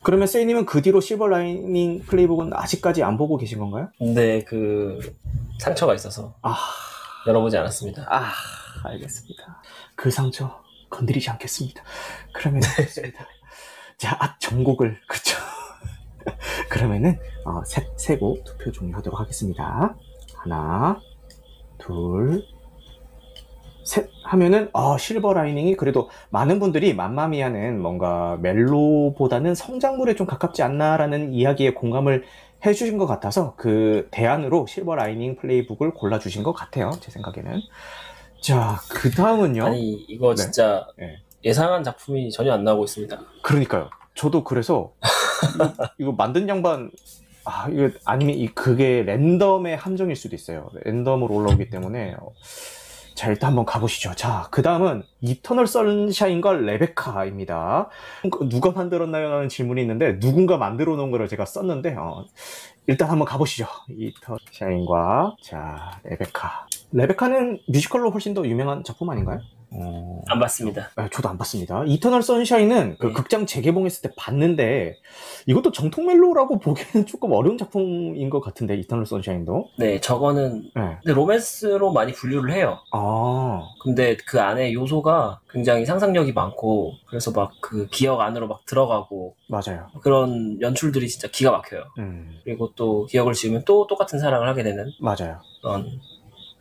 [0.02, 3.90] 그러면 세이님은 그 뒤로 실버 라이닝 플레이북은 아직까지 안 보고 계신 건가요?
[3.98, 5.00] 근데 그
[5.60, 6.56] 상처가 있어서 아.
[7.28, 8.06] 열어보지 않았습니다.
[8.10, 8.32] 아,
[8.86, 9.62] 알겠습니다.
[9.96, 11.84] 그 상처 건드리지 않겠습니다.
[12.34, 13.26] 그러면 좋습니다.
[13.98, 15.36] 자, 아, 전곡을 그쵸?
[16.70, 19.95] 그러면은 어, 세, 세고 투표 종료하도록 하겠습니다.
[20.36, 20.99] 하나,
[21.78, 22.43] 둘,
[23.84, 31.34] 셋 하면은 어, 실버 라이닝이 그래도 많은 분들이 맘마미아는 뭔가 멜로보다는 성장물에 좀 가깝지 않나라는
[31.34, 32.24] 이야기에 공감을
[32.65, 36.91] 해주신 것 같아서 그 대안으로 실버 라이닝 플레이북을 골라주신 것 같아요.
[36.99, 37.61] 제 생각에는.
[38.41, 39.65] 자, 그 다음은요.
[39.65, 40.43] 아니 이거 네.
[40.43, 41.17] 진짜 네.
[41.43, 43.20] 예상한 작품이 전혀 안 나오고 있습니다.
[43.41, 43.89] 그러니까요.
[44.13, 44.93] 저도 그래서
[45.98, 46.92] 이거, 만든 양반
[47.46, 50.70] 아 이거 아니면 이 그게 랜덤의 함정일 수도 있어요.
[50.84, 52.32] 랜덤으로 올라오기 때문에 어,
[53.16, 54.14] 자 일단 한번 가보시죠.
[54.16, 57.90] 자 그 다음은 이터널 선샤인과 레베카입니다.
[58.50, 59.30] 누가 만들었나요?
[59.30, 62.26] 라는 질문이 있는데 누군가 만들어 놓은 거를 제가 썼는데 어,
[62.88, 63.66] 일단 한번 가보시죠.
[63.90, 66.68] 이터널 샤인과 자 레베카.
[66.92, 69.40] 레베카는 뮤지컬로 훨씬 더 유명한 작품 아닌가요?
[69.72, 70.22] 어...
[70.28, 70.89] 안 봤습니다.
[70.95, 71.84] 아, 저도 안 봤습니다.
[71.86, 73.13] 이터널 선샤인은 그 네.
[73.13, 74.97] 극장 재개봉했을 때 봤는데
[75.45, 79.70] 이것도 정통 멜로라고 보기에는 조금 어려운 작품인 것 같은데 이터널 선샤인도.
[79.78, 80.97] 네 저거는 네.
[81.03, 82.80] 근데 로맨스로 많이 분류를 해요.
[82.91, 89.36] 아, 근데 그 안에 요소가 굉장히 상상력이 많고 그래서 막 그 기억 안으로 막 들어가고
[89.47, 89.88] 맞아요.
[90.01, 91.84] 그런 연출들이 진짜 기가 막혀요.
[91.99, 95.39] 음, 그리고 또 기억을 지우면 또 똑같은 사랑을 하게 되는 맞아요.
[95.61, 95.99] 그런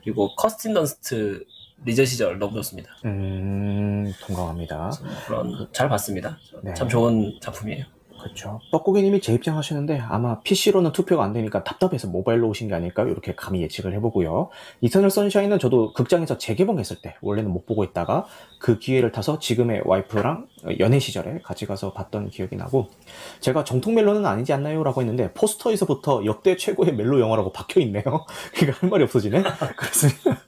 [0.02, 1.44] 그리고 커스틴 던스트
[1.84, 2.90] 리즈 시절 너무 좋습니다.
[3.04, 4.90] 음, 동감합니다.
[5.26, 6.38] 그런 잘 봤습니다.
[6.62, 6.74] 네.
[6.74, 7.84] 참 좋은 작품이에요.
[8.20, 8.60] 그렇죠.
[8.72, 13.94] 뻐꾸기님이 재입장하시는데 아마 PC로는 투표가 안 되니까 답답해서 모바일로 오신 게 아닐까 이렇게 감히 예측을
[13.94, 14.48] 해보고요.
[14.80, 18.26] 이터널 선샤인은 저도 극장에서 재개봉했을 때 원래는 못 보고 있다가
[18.58, 20.48] 그 기회를 타서 지금의 와이프랑
[20.80, 22.88] 연애 시절에 같이 가서 봤던 기억이 나고
[23.40, 24.82] 제가 정통 멜로는 아니지 않나요?
[24.82, 28.02] 라고 했는데 포스터에서부터 역대 최고의 멜로 영화라고 박혀 있네요.
[28.54, 29.42] 그러니까 할 말이 없어지네.
[29.76, 30.42] 그렇습니다.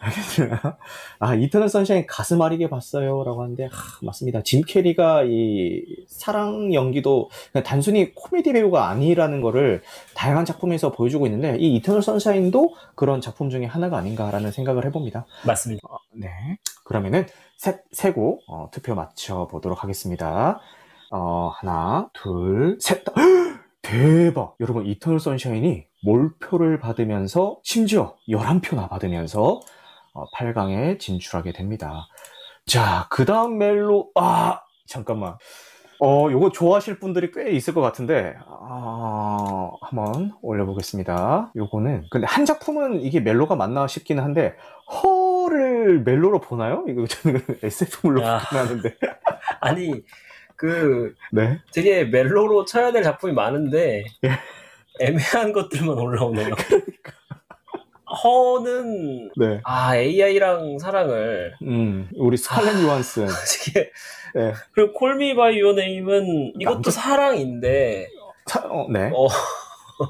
[0.00, 0.78] 알겠습니다.
[1.18, 3.24] 아, 이터널 선샤인 가슴 아리게 봤어요.
[3.24, 3.70] 라고 하는데, 하,
[4.02, 4.42] 맞습니다.
[4.42, 7.30] 짐 캐리가 이 사랑 연기도
[7.64, 9.82] 단순히 코미디 배우가 아니라는 거를
[10.14, 15.26] 다양한 작품에서 보여주고 있는데, 이 이터널 선샤인도 그런 작품 중에 하나가 아닌가라는 생각을 해봅니다.
[15.46, 15.80] 맞습니다.
[15.90, 16.30] 어, 네.
[16.84, 20.60] 그러면은, 세, 세고, 어, 투표 마쳐보도록 하겠습니다.
[21.10, 23.04] 어, 하나, 둘, 셋.
[23.16, 23.60] 헉!
[23.82, 24.56] 대박!
[24.60, 29.60] 여러분, 이터널 선샤인이 몰표를 받으면서, 심지어 11표나 받으면서,
[30.12, 32.06] 어, 8강에 진출하게 됩니다.
[32.66, 35.36] 자, 그 다음 멜로, 아, 잠깐만.
[36.00, 41.52] 어, 요거 좋아하실 분들이 꽤 있을 것 같은데, 아, 한번 올려보겠습니다.
[41.56, 44.56] 요거는, 근데 한 작품은 이게 멜로가 맞나 싶기는 한데,
[44.90, 46.84] 허를 멜로로 보나요?
[46.88, 48.38] 이거 저는 SF물로 야.
[48.38, 48.96] 보긴 하는데.
[49.60, 50.02] 아니
[50.56, 51.58] 그 네.
[51.72, 54.30] 되게 멜로로 쳐야 될 작품이 많은데 예.
[55.00, 56.54] 애매한 것들만 올라오네요.
[58.22, 59.60] 허는 네.
[59.64, 63.26] 아 AI랑 사랑을 음, 우리 스칼렛 요한슨.
[63.68, 63.90] 이게
[64.34, 64.52] 네.
[64.72, 68.08] 그리고 콜미 바이 유어 네임은 이것도 남자- 사랑인데
[68.46, 69.10] 사- 어, 네.
[69.14, 69.26] 어,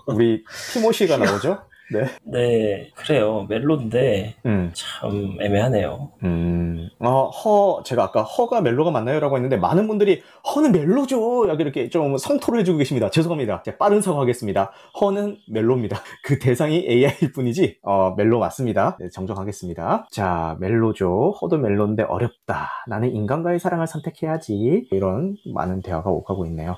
[0.07, 1.63] 우리 티모시가 나오죠?
[1.93, 2.07] 네.
[2.25, 4.73] 네 그래요 멜로인데 음.
[4.75, 6.13] 참 애매하네요.
[6.25, 9.21] 음, 어, 허, 제가 아까 허가 멜로가 맞나요?
[9.21, 10.23] 라고 했는데, 많은 분들이,
[10.55, 11.49] 허는 멜로죠!
[11.49, 13.11] 여기 이렇게 좀 성토를 해주고 계십니다.
[13.11, 13.63] 죄송합니다.
[13.63, 14.73] 제가 빠른 사과하겠습니다.
[15.01, 15.99] 허는 멜로입니다.
[16.25, 18.97] 그 대상이 AI일 뿐이지, 어, 멜로 맞습니다.
[19.01, 20.09] 네, 정정하겠습니다.
[20.11, 21.35] 자, 멜로죠.
[21.41, 22.69] 허도 멜로인데 어렵다.
[22.89, 24.89] 나는 인간과의 사랑을 선택해야지.
[24.91, 26.77] 이런 많은 대화가 오가고 있네요.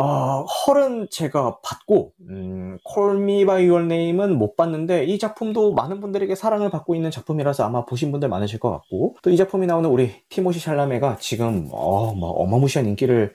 [0.00, 6.00] 어, 헐은 제가 봤고, 음, Call Me By Your Name은 못 봤는데, 이 작품도 많은
[6.00, 9.90] 분들에게 사랑을 받고 있는 작품이라서 아마 보신 분들 많으실 것 같고, 또 이 작품이 나오는
[9.90, 13.32] 우리 티모시 샬라메가 지금, 어, 뭐, 어마무시한 인기를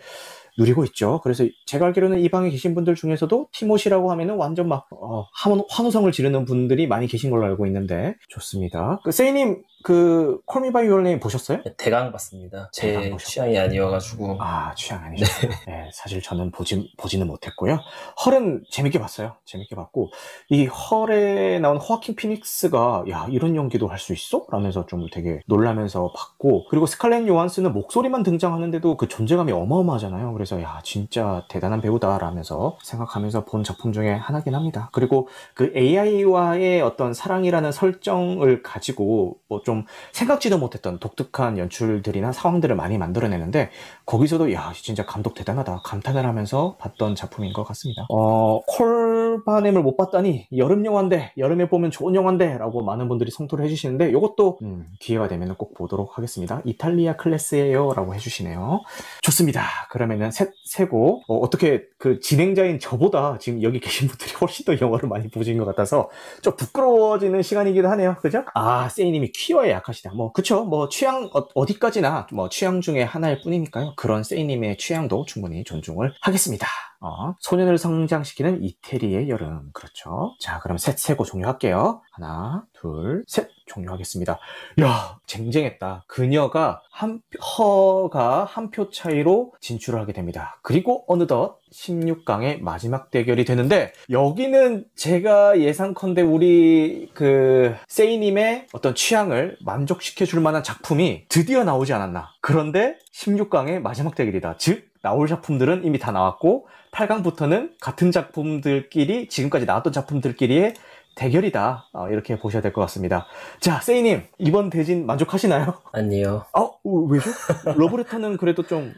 [0.58, 1.20] 누리고 있죠.
[1.24, 6.10] 그래서 제가 알기로는 이 방에 계신 분들 중에서도 티모시라고 하면은 완전 막, 어, 환호, 환호성을
[6.14, 9.02] 지르는 분들이 많이 계신 걸로 알고 있는데, 좋습니다.
[9.04, 10.40] 그, 세이님, 그,
[10.86, 11.60] Your Name 보셨어요?
[11.78, 12.70] 대강 봤습니다.
[12.72, 13.30] 제 대강 보셨고.
[13.30, 15.52] 취향이 아니어가지고 아, 취향 아니셨어요.
[15.68, 17.80] 네, 사실 저는 보지, 보지는 못했고요.
[18.26, 19.36] 헐은 재밌게 봤어요.
[19.46, 20.12] 재밌게 봤고,
[20.50, 24.46] 이 헐에 나온 호아킨 피닉스가, 야, 이런 연기도 할 수 있어?
[24.52, 30.34] 라면서 좀 되게 놀라면서 봤고, 그리고 스칼렛 요한스는 목소리만 등장하는데도 그 존재감이 어마어마하잖아요.
[30.34, 32.18] 그래서, 야, 진짜 대단한 배우다.
[32.18, 34.90] 라면서 생각하면서 본 작품 중에 하나긴 합니다.
[34.94, 39.73] 그리고 그 AI와의 어떤 사랑이라는 설정을 가지고 뭐좀
[40.12, 43.72] 생각지도 못했던 독특한 연출들이나 상황들을 많이 만들어내는데
[44.06, 48.06] 거기서도 야 진짜 감독 대단하다 감탄을 하면서 봤던 작품인 것 같습니다.
[48.10, 54.60] 어 콜바넴을 못 봤다니 여름 영화인데 여름에 보면 좋은 영화인데라고 많은 분들이 성토를 해주시는데 이것도
[54.62, 56.62] 음, 기회가 되면 꼭 보도록 하겠습니다.
[56.66, 58.82] 이탈리아 클래스예요라고 해주시네요.
[59.22, 59.64] 좋습니다.
[59.90, 65.08] 그러면은 세, 세고 어, 어떻게 그 진행자인 저보다 지금 여기 계신 분들이 훨씬 더 영화를
[65.08, 66.10] 많이 보신 것 같아서
[66.42, 68.16] 좀 부끄러워지는 시간이기도 하네요.
[68.22, 68.44] 그죠?
[68.54, 70.14] 아, 세이님이 퀴어에 약하시다.
[70.14, 70.66] 뭐, 그쵸.
[70.66, 73.93] 뭐, 취향, 어, 디까지나 뭐 취향 중에 하나일 뿐이니까요.
[73.96, 76.68] 그런 세이님의 취향도 충분히 존중을 하겠습니다.
[77.00, 79.70] 어, 소년을 성장시키는 이태리의 여름.
[79.74, 80.36] 그렇죠.
[80.40, 82.02] 자, 그럼 셋 세고 종료할게요.
[82.12, 83.50] 하나, 둘, 셋.
[83.66, 84.40] 종료하겠습니다.
[84.82, 86.04] 야, 쟁쟁했다.
[86.08, 87.22] 그녀가 한,
[87.58, 90.60] 허가 한 표 차이로 진출을 하게 됩니다.
[90.64, 100.26] 그리고 어느덧 16강의 마지막 대결이 되는데 여기는 제가 예상컨대 우리 그 세이님의 어떤 취향을 만족시켜
[100.26, 102.30] 줄 만한 작품이 드디어 나오지 않았나.
[102.42, 104.56] 그런데 16강의 마지막 대결이다.
[104.60, 110.76] 즉 나올 작품들은 이미 다 나왔고 8강부터는 같은 작품들끼리 지금까지 나왔던 작품들끼리의
[111.16, 111.90] 대결이다.
[111.94, 113.28] 어, 이렇게 보셔야 될 것 같습니다.
[113.60, 115.76] 자, 세이님 이번 대진 만족하시나요?
[115.92, 116.46] 아니요.
[116.54, 117.30] 어, 왜죠?
[117.76, 118.94] 러브레터는 그래도 좀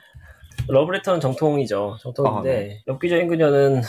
[0.68, 1.98] 러브레터는 정통이죠.
[2.02, 2.84] 정통인데 아, 네.
[2.88, 3.82] 엽기적인 그녀는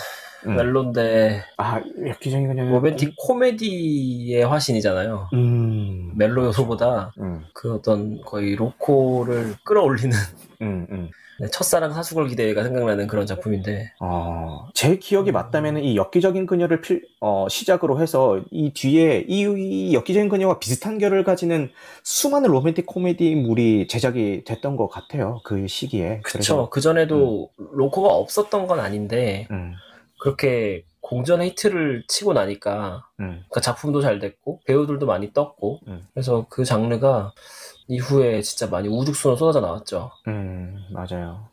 [0.47, 0.57] 음.
[0.57, 5.31] 멜로인데 아, 엽기적인 그냥 로맨틱 코미디의 화신이잖아요.
[5.33, 6.13] 음.
[6.17, 7.45] 멜로 요소보다 음.
[7.55, 10.17] 그 어떤 거의 로코를 끌어올리는
[10.63, 11.03] 음, 음.
[11.03, 11.11] 네,
[11.51, 17.47] 첫사랑 사수골 기대가 생각나는 그런 작품인데 어, 제 기억이 맞다면 이 엽기적인 그녀를 필, 어,
[17.49, 21.71] 시작으로 해서 이 뒤에 이, 이 엽기적인 그녀와 비슷한 결을 가지는
[22.03, 25.41] 수많은 로맨틱 코미디물이 제작이 됐던 것 같아요.
[25.45, 26.21] 그 시기에.
[26.23, 29.75] 그쵸 그 전에도 로코가 없었던 건 아닌데 음,
[30.19, 36.07] 그렇게 공전 히트를 치고 나니까 음, 그 작품도 잘 됐고 배우들도 많이 떴고 음.
[36.13, 37.33] 그래서 그 장르가
[37.89, 40.11] 이후에 진짜 많이 우죽순으로 쏟아져 나왔죠.
[40.29, 41.49] 음, 맞아요.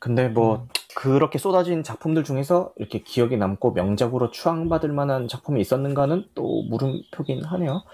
[0.00, 0.66] 근데 뭐,
[0.96, 7.84] 그렇게 쏟아진 작품들 중에서 이렇게 기억에 남고 명작으로 추앙받을 만한 작품이 있었는가는 또 물음표긴 하네요.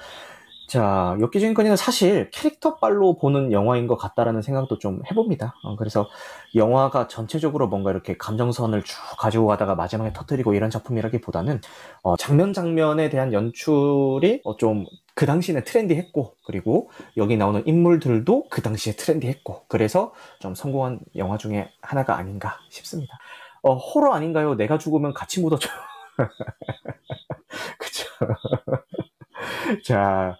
[0.68, 5.54] 자, 엽기적인 건이는 사실 캐릭터빨로 보는 영화인 것 같다라는 생각도 좀 해봅니다.
[5.64, 6.08] 어, 그래서
[6.54, 11.60] 영화가 전체적으로 뭔가 이렇게 감정선을 쭉 가지고 가다가 마지막에 터뜨리고 이런 작품이라기보다는
[12.02, 14.86] 어, 장면 장면에 대한 연출이 어, 좀
[15.18, 21.72] 그 당시에는 트렌디했고 그리고 여기 나오는 인물들도 그 당시에 트렌디했고 그래서 좀 성공한 영화 중에
[21.82, 23.18] 하나가 아닌가 싶습니다.
[23.62, 24.54] 어, 호러 아닌가요?
[24.54, 25.68] 내가 죽으면 같이 묻어줘.
[27.78, 28.06] 그쵸.
[29.84, 30.36] 자,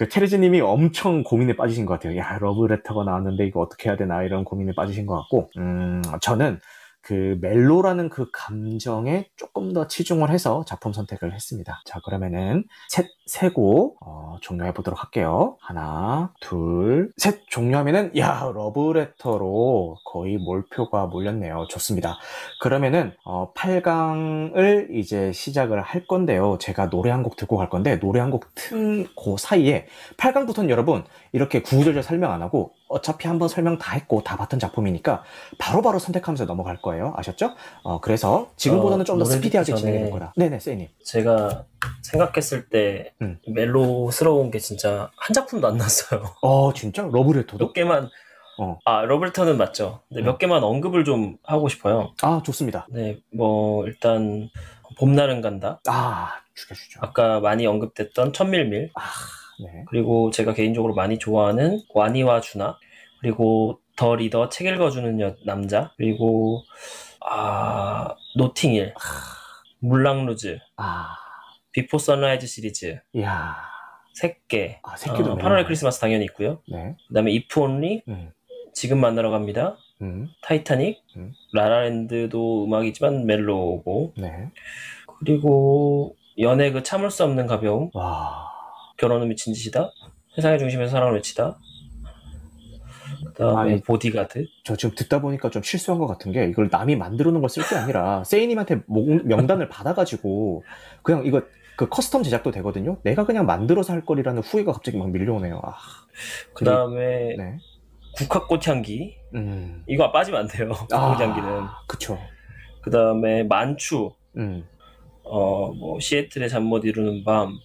[0.00, 2.16] 그 테레즈님이 엄청 고민에 빠지신 것 같아요.
[2.16, 6.58] 야, 러브레터가 나왔는데 이거 어떻게 해야 되나 이런 고민에 빠지신 것 같고, 음, 저는
[7.02, 11.80] 그 멜로라는 그 감정에 조금 더 치중을 해서 작품 선택을 했습니다.
[11.86, 15.56] 자, 그러면은 셋, 세고, 어, 종료해 보도록 할게요.
[15.60, 21.66] 하나, 둘, 셋, 종료하면은, 야, 러브레터로 거의 몰표가 몰렸네요.
[21.70, 22.18] 좋습니다.
[22.60, 26.58] 그러면은, 어, 8강을 이제 시작을 할 건데요.
[26.60, 29.86] 제가 노래 한 곡 듣고 갈 건데, 노래 한 곡 튼 그 사이에,
[30.16, 35.22] 8강부터는 여러분, 이렇게 구구절절 설명 안 하고, 어차피 한번 설명 다 했고, 다 봤던 작품이니까,
[35.58, 37.14] 바로 바로 선택하면서 넘어갈 거예요.
[37.16, 37.54] 아셨죠?
[37.84, 40.34] 어, 그래서 지금보다는 어, 좀더 노래 스피디하게 진행해 볼 거다.
[40.36, 40.88] 네네, 세이님.
[41.04, 41.64] 제가
[42.02, 43.38] 생각했을 때 음.
[43.46, 46.24] 멜로스러운 게 진짜 한 작품도 안 났어요.
[46.42, 47.08] 어, 진짜?
[47.10, 47.64] 러브레터도?
[47.64, 48.10] 몇 개만
[48.58, 48.78] 어.
[48.84, 50.00] 아 러브레터는 맞죠.
[50.08, 50.24] 근데 음.
[50.26, 52.12] 몇 개만 언급을 좀 하고 싶어요.
[52.22, 52.86] 아, 좋습니다.
[52.90, 54.50] 네, 뭐 일단
[54.98, 55.80] 봄날은 간다.
[55.88, 57.00] 아, 죽여주죠.
[57.02, 59.00] 아까 많이 언급됐던 첨밀밀 아,
[59.64, 59.84] 네.
[59.88, 62.78] 그리고 제가 개인적으로 많이 좋아하는 와니와 주나
[63.20, 66.62] 그리고 더 리더 책 읽어주는 여- 남자 그리고
[67.20, 68.94] 아 노팅힐
[69.80, 71.14] 물랑루즈 아,
[71.72, 73.56] 비포 선라이즈 시리즈 이야.
[74.14, 75.48] 새끼 아, 새끼도 어, 멜로.
[75.48, 76.60] 8월의 크리스마스 당연히 있고요.
[76.70, 76.96] 네.
[77.08, 78.32] 그다음에 이프 온리 음,
[78.74, 79.76] 지금 만나러 갑니다.
[80.02, 81.32] 음, 타이타닉 음.
[81.52, 84.48] 라라랜드도 음악이지만 멜로고 네.
[85.18, 88.49] 그리고 연애 그 참을 수 없는 가벼움 와.
[89.00, 89.90] 결혼은 미친 짓이다.
[90.36, 91.56] 세상의 중심에서 사랑을 외치다.
[93.34, 93.80] 그다음에 아니.
[93.82, 94.44] 보디가드.
[94.64, 97.66] 저 지금 듣다 보니까 좀 실수한 것 같은 게 이걸 남이 만들어 놓은 걸 쓸
[97.68, 100.62] 게 아니라 세이님한테 목- 명단을 받아가지고
[101.02, 101.42] 그냥 이거
[101.76, 102.98] 그 커스텀 제작도 되거든요.
[103.02, 105.60] 내가 그냥 만들어서 할걸이라는 후회가 갑자기 막 밀려오네요.
[105.64, 105.74] 아,
[106.54, 107.56] 그다음에 네.
[108.16, 109.16] 국화꽃 향기.
[109.34, 109.82] 음.
[109.88, 110.70] 이거 빠지면 안 돼요.
[110.72, 111.48] 아, 국화꽃 향기는.
[111.88, 112.18] 그쵸.
[112.82, 114.10] 그다음에 만추.
[114.36, 114.66] 음.
[115.24, 117.58] 어, 뭐 시애틀의 잠 못 이루는 밤.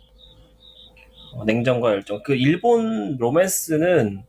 [1.35, 2.21] 어, 냉정과 열정.
[2.23, 4.23] 그 일본 로맨스는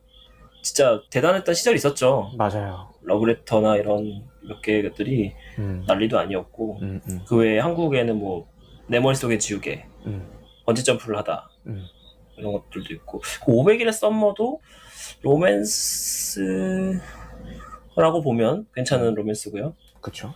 [0.61, 2.31] 진짜 대단했던 시절이 있었죠.
[2.37, 2.89] 맞아요.
[3.01, 5.83] 러브레터나 이런 몇 개들이 음.
[5.87, 8.47] 난리도 아니었고 음, 음, 그 외에 한국에는 뭐
[8.87, 10.25] 내 머릿속에 지우개 음,
[10.65, 11.85] 번지 점프를 하다 음.
[12.37, 14.61] 이런 것들도 있고 그 500일의 썸머도
[15.21, 17.01] 로맨스라고
[18.23, 19.75] 보면 괜찮은 로맨스고요.
[20.01, 20.33] 그쵸.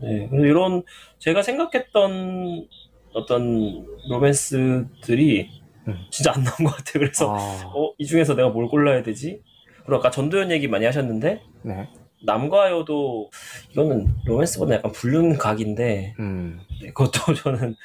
[0.00, 0.82] 네, 그래서 이런
[1.18, 2.68] 제가 생각했던
[3.14, 5.63] 어떤 로맨스들이 음.
[6.10, 7.00] 진짜 안 나온 것 같아요.
[7.00, 9.42] 그래서 아, 어, 이 중에서 내가 뭘 골라야 되지?
[9.84, 11.88] 그리고 아까 전도연 얘기 많이 하셨는데 네.
[12.24, 13.30] 남과 여도
[13.70, 16.60] 이거는 로맨스보다 약간 불륜 각인데 음.
[16.80, 17.76] 네, 그것도 저는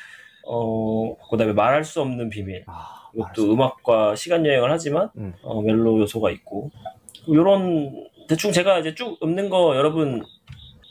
[0.46, 5.34] 어 그다음에 말할 수 없는 비밀 아, 이것도 음악과 시간 여행을 하지만 음.
[5.44, 6.72] 어, 멜로 요소가 있고
[7.28, 10.24] 이런 대충 제가 이제 쭉 읊는 거 여러분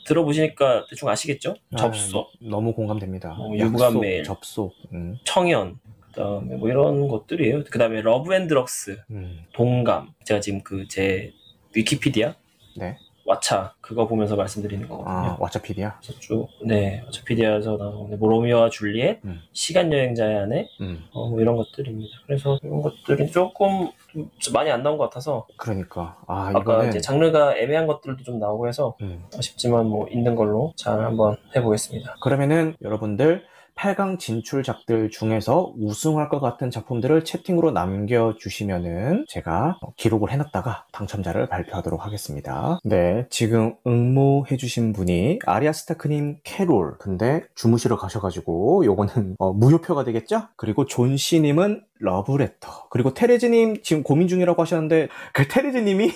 [0.05, 1.55] 들어보시니까 대충 아시겠죠?
[1.73, 3.35] 아, 접속, 너무 공감됩니다.
[3.37, 4.23] 어, 약속, 메일.
[4.23, 4.73] 접속.
[4.91, 5.17] 음.
[5.23, 5.79] 청연
[6.13, 7.63] 그다음에 뭐 이런 것들이에요.
[7.65, 9.39] 그다음에 러브 앤 드럭스, 음.
[9.53, 11.33] 동감 제가 지금 그 제
[11.75, 12.33] 위키피디아
[12.77, 12.97] 네.
[13.27, 15.07] 왓챠 그거 보면서 말씀드리는 거거든요.
[15.15, 15.97] 아, 왓챠피디아?
[16.01, 19.39] 그래서 쭉, 네, 왓챠피디아에서 나오는 뭐 로미오와 줄리엣, 음.
[19.53, 22.09] 시간 여행자의 아내, 음, 어, 뭐 이런 것들입니다.
[22.25, 23.91] 그래서 이런 것들이 조금
[24.39, 26.17] 좀 많이 안 나온 것 같아서 그러니까.
[26.25, 26.89] 아, 아까 이거는.
[26.89, 29.23] 이제 장르가 애매한 것들도 좀 나오고 해서 음.
[29.37, 32.15] 아쉽지만 뭐 있는 걸로 잘 한번 해보겠습니다.
[32.23, 33.45] 그러면은 여러분들
[33.79, 42.79] 8강 진출작들 중에서 우승할 것 같은 작품들을 채팅으로 남겨주시면은 제가 기록을 해놨다가 당첨자를 발표하도록 하겠습니다.
[42.83, 46.97] 네, 지금 응모해주신 분이 아리아 스타크님 캐롤.
[46.99, 50.49] 근데 주무시러 가셔가지고 요거는 어, 무효표가 되겠죠?
[50.57, 52.87] 그리고 존씨님은 러브레터.
[52.89, 56.11] 그리고 테레즈님 지금 고민 중이라고 하셨는데 그 테레즈님이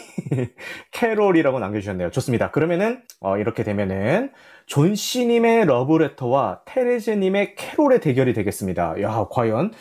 [0.92, 2.12] 캐롤이라고 남겨주셨네요.
[2.12, 2.52] 좋습니다.
[2.52, 4.32] 그러면은 어, 이렇게 되면은
[4.66, 9.02] 존씨님의 러브레터와 테레즈님의 캐롤의 대결이 되겠습니다.
[9.02, 9.72] 야, 과연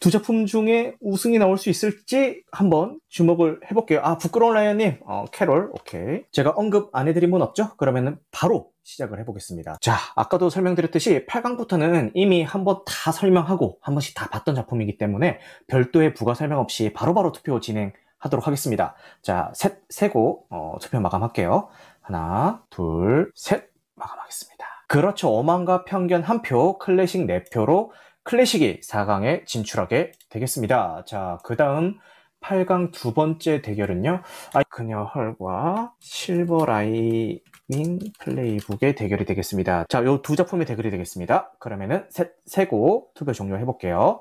[0.00, 4.00] 두 작품 중에 우승이 나올 수 있을지 한번 주목을 해볼게요.
[4.02, 6.22] 아, 부끄러운 라이언님, 어, 캐롤, 오케이.
[6.32, 7.76] 제가 언급 안 해드린 분 없죠?
[7.76, 9.76] 그러면은 바로 시작을 해보겠습니다.
[9.80, 15.38] 자, 아까도 설명드렸듯이 8강부터는 이미 한번 다 설명하고 한 번씩 다 봤던 작품이기 때문에
[15.68, 18.94] 별도의 부가 설명 없이 바로바로 투표 진행 하도록 하겠습니다.
[19.22, 21.68] 자, 셋, 세고, 어, 투표 마감할게요.
[22.02, 23.69] 하나, 둘, 셋.
[24.00, 24.66] 마감하겠습니다.
[24.88, 25.30] 그렇죠.
[25.32, 27.90] 오만과 편견 한 표, 클래식 4표로
[28.24, 31.04] 클래식이 4강에 진출하게 되겠습니다.
[31.06, 31.94] 자, 그 다음
[32.42, 34.22] 8강 두 번째 대결은요.
[34.54, 39.84] 아, 그녀 헐과 실버 라이밍 플레이북의 대결이 되겠습니다.
[39.88, 41.52] 자, 요 두 작품의 대결이 되겠습니다.
[41.58, 44.20] 그러면은 셋, 세고 투표 종료해 볼게요.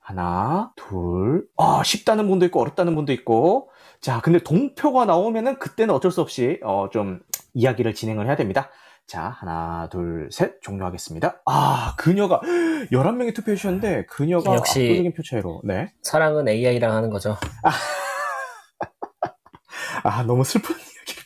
[0.00, 3.70] 하나, 둘, 아, 쉽다는 분도 있고 어렵다는 분도 있고.
[4.00, 7.20] 자, 근데 동표가 나오면은 그때는 어쩔 수 없이 어, 좀
[7.52, 8.70] 이야기를 진행을 해야 됩니다.
[9.08, 11.40] 자, 하나, 둘, 셋, 종료하겠습니다.
[11.46, 12.42] 아, 그녀가,
[12.92, 15.94] 11명이 투표해 주셨는데, 그녀가 역시- 압도적인 표 차이로, 네.
[16.02, 17.38] 사랑은 AI랑 하는 거죠.
[20.04, 21.22] 아, 너무 슬픈 이야기를.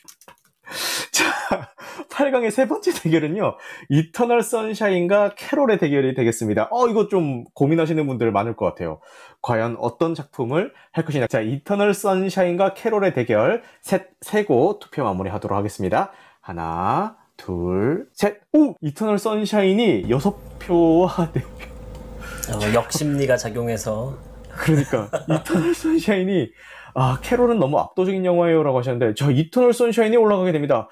[1.11, 1.73] 자,
[2.09, 3.57] 8강의 세 번째 대결은요,
[3.89, 6.69] 이터널 선샤인과 캐롤의 대결이 되겠습니다.
[6.71, 9.01] 어, 이거 좀 고민하시는 분들 많을 것 같아요.
[9.41, 11.27] 과연 어떤 작품을 할 것이냐.
[11.27, 16.11] 자, 이터널 선샤인과 캐롤의 대결, 셋, 세고 투표 마무리 하도록 하겠습니다.
[16.39, 18.39] 하나, 둘, 셋.
[18.53, 18.73] 오!
[18.79, 21.43] 이터널 선샤인이 6표와 4표.
[21.43, 24.17] 어, 역심리가 작용해서
[24.49, 26.51] 그러니까 이터널 선샤인이
[26.95, 30.87] 아 캐롤은 너무 압도적인 영화예요 라고 하셨는데 저 이터널 선샤인이 올라가게 됩니다.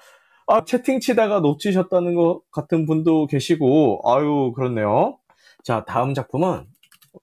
[0.46, 5.18] 아 채팅 치다가 놓치셨다는 것 같은 분도 계시고 아유 그렇네요.
[5.64, 6.66] 자 다음 작품은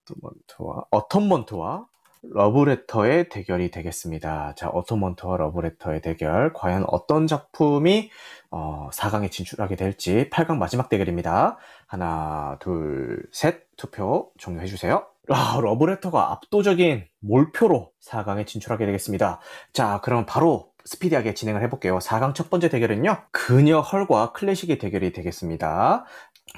[0.08, 1.86] 어텀먼트와 어텀먼트와
[2.22, 4.54] 러브레터의 대결이 되겠습니다.
[4.56, 8.10] 자 어텀먼트와 러브레터의 대결 과연 어떤 작품이
[8.52, 11.58] 어, 4강에 진출하게 될지 8강 마지막 대결입니다.
[11.88, 15.06] 하나 둘 셋 투표 종료해 주세요.
[15.30, 19.40] 아, 러브레터가 압도적인 몰표로 4강에 진출하게 되겠습니다.
[19.74, 22.00] 자, 그럼 바로 스피디하게 진행을 해볼게요.
[22.00, 26.06] 4강 첫 번째 대결은요, 그녀 헐과 클래식의 대결이 되겠습니다.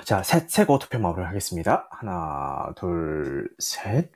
[0.06, 1.88] 자, 셋, 세고 투표 마무리 하겠습니다.
[1.92, 4.12] 하나, 둘, 셋.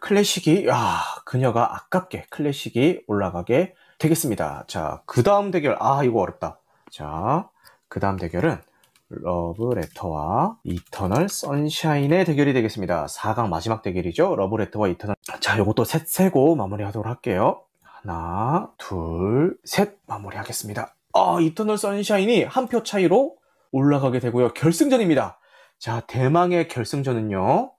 [0.00, 4.64] 클래식이, 야, 그녀가 아깝게 클래식이 올라가게 되겠습니다.
[4.66, 6.58] 자, 그 다음 대결, 아, 이거 어렵다.
[6.90, 7.48] 자,
[7.88, 8.60] 그 다음 대결은
[9.08, 13.06] 러브레터와 이터널 선샤인의 대결이 되겠습니다.
[13.06, 14.34] 4강 마지막 대결이죠.
[14.36, 15.14] 러브레터와 이터널.
[15.40, 17.62] 자, 요것도 셋 세고 마무리하도록 할게요.
[17.82, 20.94] 하나, 둘, 셋 마무리하겠습니다.
[21.14, 23.36] 아, 이터널 선샤인이 한 표 차이로
[23.70, 24.54] 올라가게 되고요.
[24.54, 25.38] 결승전입니다.
[25.78, 27.72] 자, 대망의 결승전은요.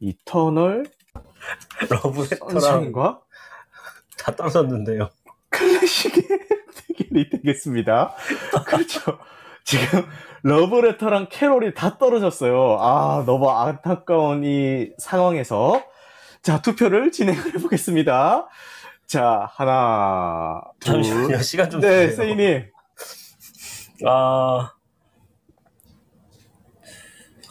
[0.00, 0.86] 이터널
[1.90, 3.20] 러브레터랑 선샤인과
[4.18, 5.10] 다 떨어졌는데요.
[5.50, 6.22] 클래식의
[6.88, 8.14] 대결이 되겠습니다.
[8.66, 9.18] 그렇죠.
[9.64, 10.06] 지금
[10.42, 12.78] 러브레터랑 캐롤이 다 떨어졌어요.
[12.80, 15.82] 아, 너무 안타까운 이 상황에서
[16.42, 18.48] 자, 투표를 진행을 해보겠습니다.
[19.06, 21.02] 자, 하나, 둘.
[21.02, 21.38] 잠시만요.
[21.42, 22.16] 시간 좀 네, 주세요.
[22.16, 22.70] 세이님.
[24.06, 24.72] 아,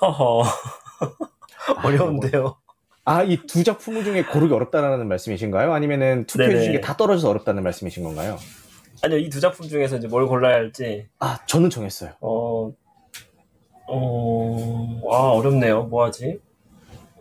[0.02, 0.44] 허허.
[1.84, 2.58] 어려운데요.
[3.06, 5.72] 아, 이 두 작품 중에 고르기 어렵다는 말씀이신가요?
[5.74, 6.50] 아니면은 투표해.
[6.58, 8.38] 주신 게 다 떨어져서 어렵다는 말씀이신 건가요?
[9.04, 12.14] 아니요, 이 두 작품 중에서 이제 뭘 골라야 할지, 아, 저는 정했어요.
[12.22, 12.72] 어,
[13.88, 15.84] 어, 아, 어렵네요.
[15.84, 16.40] 뭐 하지?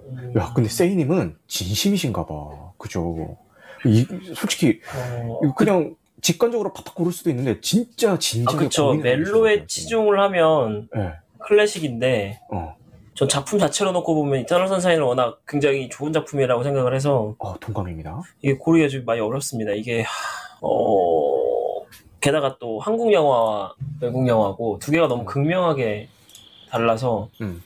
[0.09, 2.73] 음, 야, 근데 세이님은 진심이신가 봐.
[2.79, 3.37] 그죠?
[3.85, 8.95] 이, 솔직히, 어, 그냥 직관적으로 팍팍 고를 수도 있는데, 진짜 아, 진지하게 그쵸.
[8.95, 9.67] 멜로에.
[9.67, 11.13] 치중을 하면 네.
[11.41, 12.77] 클래식인데, 어,
[13.15, 18.21] 전 작품 자체로 놓고 보면 이터널 선샤인은 워낙 굉장히 좋은 작품이라고 생각을 해서, 어, 동감입니다.
[18.43, 19.73] 이게 고르기가 좀 많이 어렵습니다.
[19.73, 20.09] 이게, 하,
[20.61, 21.85] 어,
[22.21, 26.09] 게다가 또 한국 영화와 외국 영화고 두 개가 너무 극명하게
[26.71, 27.63] 달라서 음.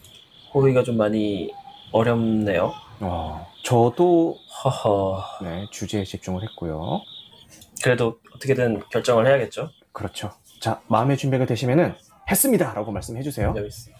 [0.53, 1.51] 고르기가 좀 많이
[1.93, 2.75] 어렵네요.
[3.01, 5.23] 어, 저도, 허허.
[5.45, 7.01] 네, 주제에 집중을 했고요.
[7.83, 9.71] 그래도 어떻게든 결정을 해야겠죠.
[9.93, 10.33] 그렇죠.
[10.61, 11.95] 자, 마음의 준비가 되시면은
[12.31, 12.75] 했습니다!
[12.75, 13.55] 라고 말씀해 주세요.
[13.57, 13.95] 여기 있어요.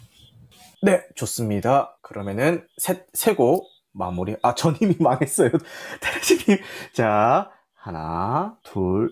[0.81, 1.99] 네, 좋습니다.
[2.03, 4.37] 그러면은 세, 세곡 마무리.
[4.43, 5.51] 아, 전 이미 망했어요.
[6.01, 6.59] 테레시님.
[6.93, 9.11] 자, 하나, 둘,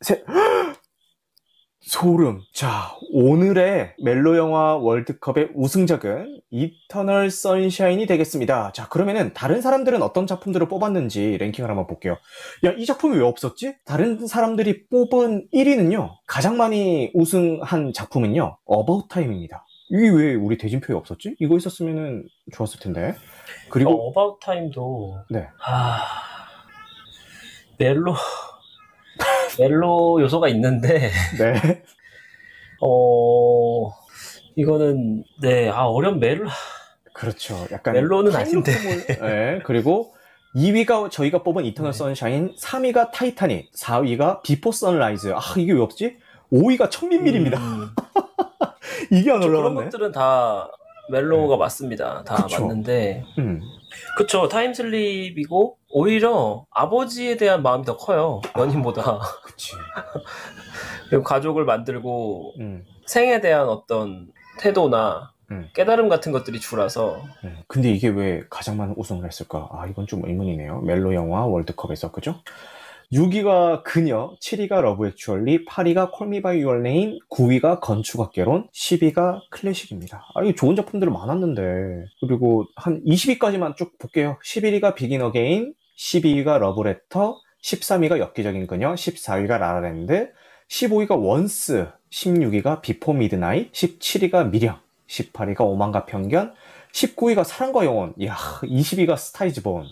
[0.00, 0.24] 셋.
[1.80, 2.40] 소름.
[2.54, 8.72] 자, 오늘의 멜로 영화 월드컵의 우승작은 이터널 선샤인이 되겠습니다.
[8.72, 12.16] 자, 그러면은 다른 사람들은 어떤 작품들을 뽑았는지 랭킹을 한번 볼게요.
[12.64, 13.74] 야, 이 작품이 왜 없었지?
[13.84, 16.10] 다른 사람들이 뽑은 1위는요.
[16.26, 18.56] 가장 많이 우승한 작품은요.
[18.64, 19.66] 어바웃 타임입니다.
[19.90, 21.36] 이게 왜 우리 대진표에 없었지?
[21.38, 23.14] 이거 있었으면 좋았을 텐데.
[23.68, 25.48] 그리고 어, 어바웃 타임도 네.
[25.64, 26.02] 아
[27.78, 28.14] 멜로
[29.58, 31.82] 멜로 요소가 있는데 네.
[32.80, 33.90] 어
[34.56, 36.48] 이거는 네아 어려운 멜로
[37.14, 37.66] 그렇죠.
[37.70, 38.72] 약간 멜로는 아닌데.
[39.20, 39.60] 네.
[39.64, 40.14] 그리고
[40.56, 41.98] 2위가 저희가 뽑은 이터널 네.
[41.98, 45.32] 선샤인, 3위가 타이타닉, 4위가 비포 선라이즈.
[45.34, 46.16] 아, 이게 왜 없지?
[46.52, 47.58] 5위가 첨밀밀입니다.
[47.58, 47.90] 음,
[49.10, 49.84] 이게 안 그런 올라갔네.
[49.84, 50.70] 것들은 다
[51.10, 52.22] 멜로가 맞습니다.
[52.24, 52.60] 다 그쵸.
[52.66, 53.60] 맞는데 음.
[54.16, 59.72] 그쵸 타임슬립이고 오히려 아버지에 대한 마음이 더 커요 연인보다 그치.
[61.10, 62.84] 그리고 가족을 만들고 음.
[63.06, 64.28] 생에 대한 어떤
[64.58, 65.68] 태도나 음.
[65.74, 67.58] 깨달음 같은 것들이 주라서 음.
[67.68, 69.68] 근데 이게 왜 가장 많은 우승을 했을까?
[69.72, 70.80] 아, 이건 좀 의문이네요.
[70.80, 72.36] 멜로 영화 월드컵에서, 그죠?
[73.14, 80.24] 6위가 그녀, 7위가 러브 액츄얼리, 8위가 콜미 바이 유얼 네임, 9위가 건축학개론, 10위가 클래식입니다.
[80.34, 82.06] 아, 이게 좋은 작품들 많았는데.
[82.20, 84.36] 그리고 한 20위까지만 쭉 볼게요.
[84.44, 90.32] 11위가 비긴 어게인, 12위가 러브레터, 13위가 엽기적인 그녀, 14위가 라라랜드,
[90.68, 96.52] 15위가 원스, 16위가 비포 미드나잇, 17위가 밀양, 18위가 오만과 편견,
[96.92, 99.86] 19위가 사랑과 영혼, 이야, 20위가 스타이즈본.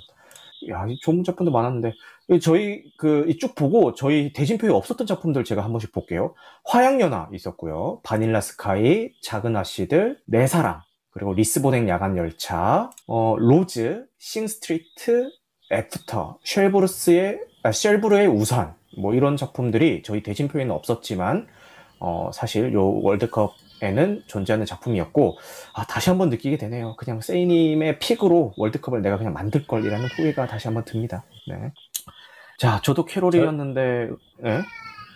[0.71, 1.93] 야, 이 좋은 작품도 많았는데, 이
[2.41, 6.35] 저희, 그, 이쭉 보고, 저희 대진표에 없었던 작품들 제가 한 번씩 볼게요.
[6.65, 8.01] 화양연화 있었고요.
[8.03, 10.81] 바닐라 스카이, 작은 아씨들, 내 사랑,
[11.11, 15.31] 그리고 리스본행 야간 열차, 어, 로즈, 싱스트리트,
[15.73, 21.47] 애프터, 쉘브루스의, 아, 쉘브르의 우산, 뭐 이런 작품들이 저희 대진표에는 없었지만,
[21.99, 25.39] 어, 사실 요 월드컵 에는 존재하는 작품이었고,
[25.75, 26.95] 아, 다시 한번 느끼게 되네요.
[26.97, 31.25] 그냥 세이님의 픽으로 월드컵을 내가 그냥 만들 걸이라는 후회가 다시 한번 듭니다.
[31.49, 31.73] 네.
[32.63, 34.61] 자, 저도 캐롤이었는데, 네?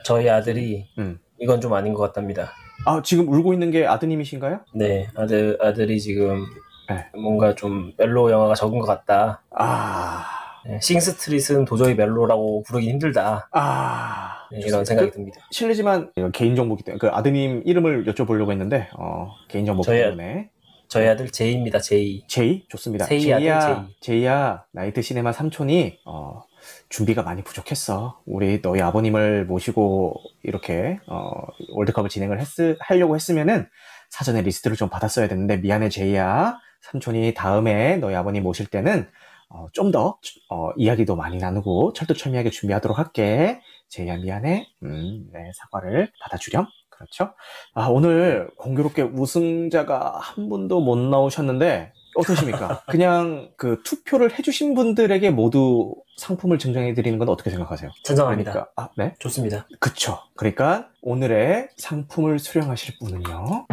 [0.05, 1.21] 저희 아들이 음.
[1.39, 2.51] 이건 좀 아닌 것 같답니다.
[2.85, 4.63] 아, 지금 울고 있는 게 아드님이신가요?
[4.75, 6.45] 네, 아들 아들이 지금
[6.89, 7.07] 네.
[7.15, 9.45] 뭔가 좀 멜로 영화가 적은 것 같다.
[9.51, 10.25] 아,
[10.67, 13.49] 네, 싱스트릿은 도저히 멜로라고 부르기 힘들다.
[13.53, 14.49] 아.
[14.51, 14.59] 네.
[14.67, 15.41] 이런 생각이 그, 듭니다.
[15.53, 20.51] 실례지만, 이건 개인정보기 때문에, 그 아드님 이름을 여쭤보려고 했는데, 어, 개인정보기 저희 때문에.
[20.89, 21.79] 저희 아들 제이입니다.
[21.79, 22.25] 제이.
[22.27, 22.65] 제이?
[22.69, 23.05] 좋습니다.
[23.05, 23.97] 세이 아들 제이야, 제이.
[24.01, 26.43] 제이야, 나이트 시네마 삼촌이, 어,
[26.89, 28.21] 준비가 많이 부족했어.
[28.27, 31.31] 우리 너희 아버님을 모시고 이렇게, 어,
[31.71, 32.47] 월드컵을 진행을 했,
[32.81, 33.69] 하려고 했으면은
[34.11, 36.59] 사전에 리스트를 좀 받았어야 됐는데, 미안해, 제이야.
[36.83, 39.09] 삼촌이 다음에 너희 아버님 모실 때는,
[39.49, 40.19] 어, 좀 더,
[40.51, 43.61] 어, 이야기도 많이 나누고 철두철미하게 준비하도록 할게.
[43.89, 44.67] 제이야, 미안해.
[44.83, 46.67] 음, 네, 사과를 받아주렴.
[46.89, 47.35] 그렇죠.
[47.75, 52.83] 아, 오늘 공교롭게 우승자가 한 분도 못 나오셨는데, 어떠십니까?
[52.89, 57.91] 그냥 그 투표를 해주신 분들에게 모두 상품을 증정해 드리는 건 어떻게 생각하세요?
[58.03, 58.53] 찬성합니다.
[58.53, 59.15] 그러니까, 아, 네?
[59.19, 59.67] 좋습니다.
[59.81, 60.19] 그쵸.
[60.35, 63.67] 그러니까 오늘의 상품을 수령하실 분은요.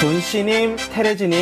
[0.00, 1.38] 존씨님, 테레즈님,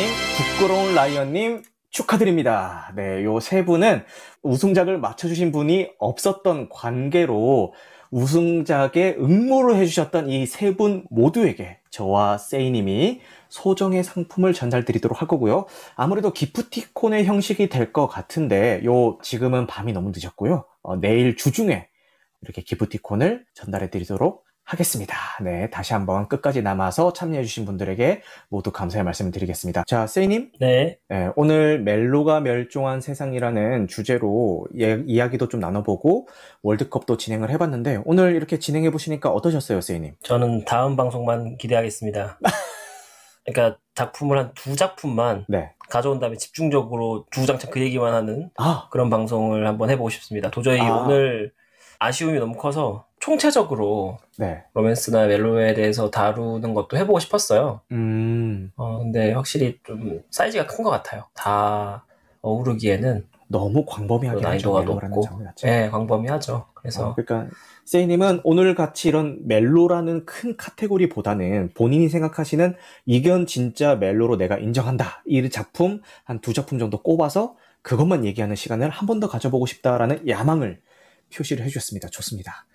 [0.57, 2.91] 부끄러운 라이언님, 축하드립니다.
[2.95, 4.03] 네, 요 세 분은
[4.41, 7.73] 우승작을 맞춰주신 분이 없었던 관계로
[8.11, 13.21] 우승작에 응모를 해주셨던 이 세 분 모두에게 저와 세이님이
[13.57, 15.67] 소정의 상품을 전달드리도록 할 거고요.
[15.95, 20.65] 아무래도 기프티콘의 형식이 될 것 같은데, 요, 지금은 밤이 너무 늦었고요.
[20.81, 21.87] 어, 내일 주중에
[22.41, 25.15] 이렇게 기프티콘을 전달해 드리도록 하겠습니다.
[25.43, 29.83] 네, 다시 한번 끝까지 남아서 참여해주신 분들에게 모두 감사의 말씀을 드리겠습니다.
[29.85, 36.27] 자, 세이님, 네, 네, 오늘 멜로가 멸종한 세상이라는 주제로 예- 이야기도 좀 나눠보고
[36.63, 40.15] 월드컵도 진행을 해봤는데 오늘 이렇게 진행해 보시니까 어떠셨어요, 세이님?
[40.23, 42.39] 저는 다음 방송만 기대하겠습니다.
[43.45, 45.71] 그러니까 작품을 한 두 작품만 네.
[45.89, 50.49] 가져온 다음에 집중적으로 주장창 그 얘기만 하는 아, 그런 방송을 한번 해보고 싶습니다.
[50.49, 50.95] 도저히 아.
[50.95, 51.51] 오늘
[51.99, 54.63] 아쉬움이 너무 커서 총체적으로 네.
[54.73, 57.81] 로맨스나 멜로에 대해서 다루는 것도 해보고 싶었어요.
[57.91, 61.25] 음, 어, 근데 확실히 좀 사이즈가 큰 것 같아요.
[61.33, 62.05] 다
[62.41, 65.73] 어우르기에는 너무 광범위하게 난이도가 높고, 자체가.
[65.73, 66.65] 네, 광범위하죠.
[66.73, 72.75] 그래서 어, 그러니까 세이님은 오늘 같이 이런 멜로라는 큰 카테고리보다는 본인이 생각하시는
[73.05, 78.89] 이건 진짜 멜로로 내가 인정한다 이 작품 한 두 작품 정도 꼽아서 그것만 얘기하는 시간을
[78.89, 80.81] 한 번 더 가져보고 싶다라는 야망을
[81.33, 82.09] 표시를 해주셨습니다.
[82.09, 82.65] 좋습니다.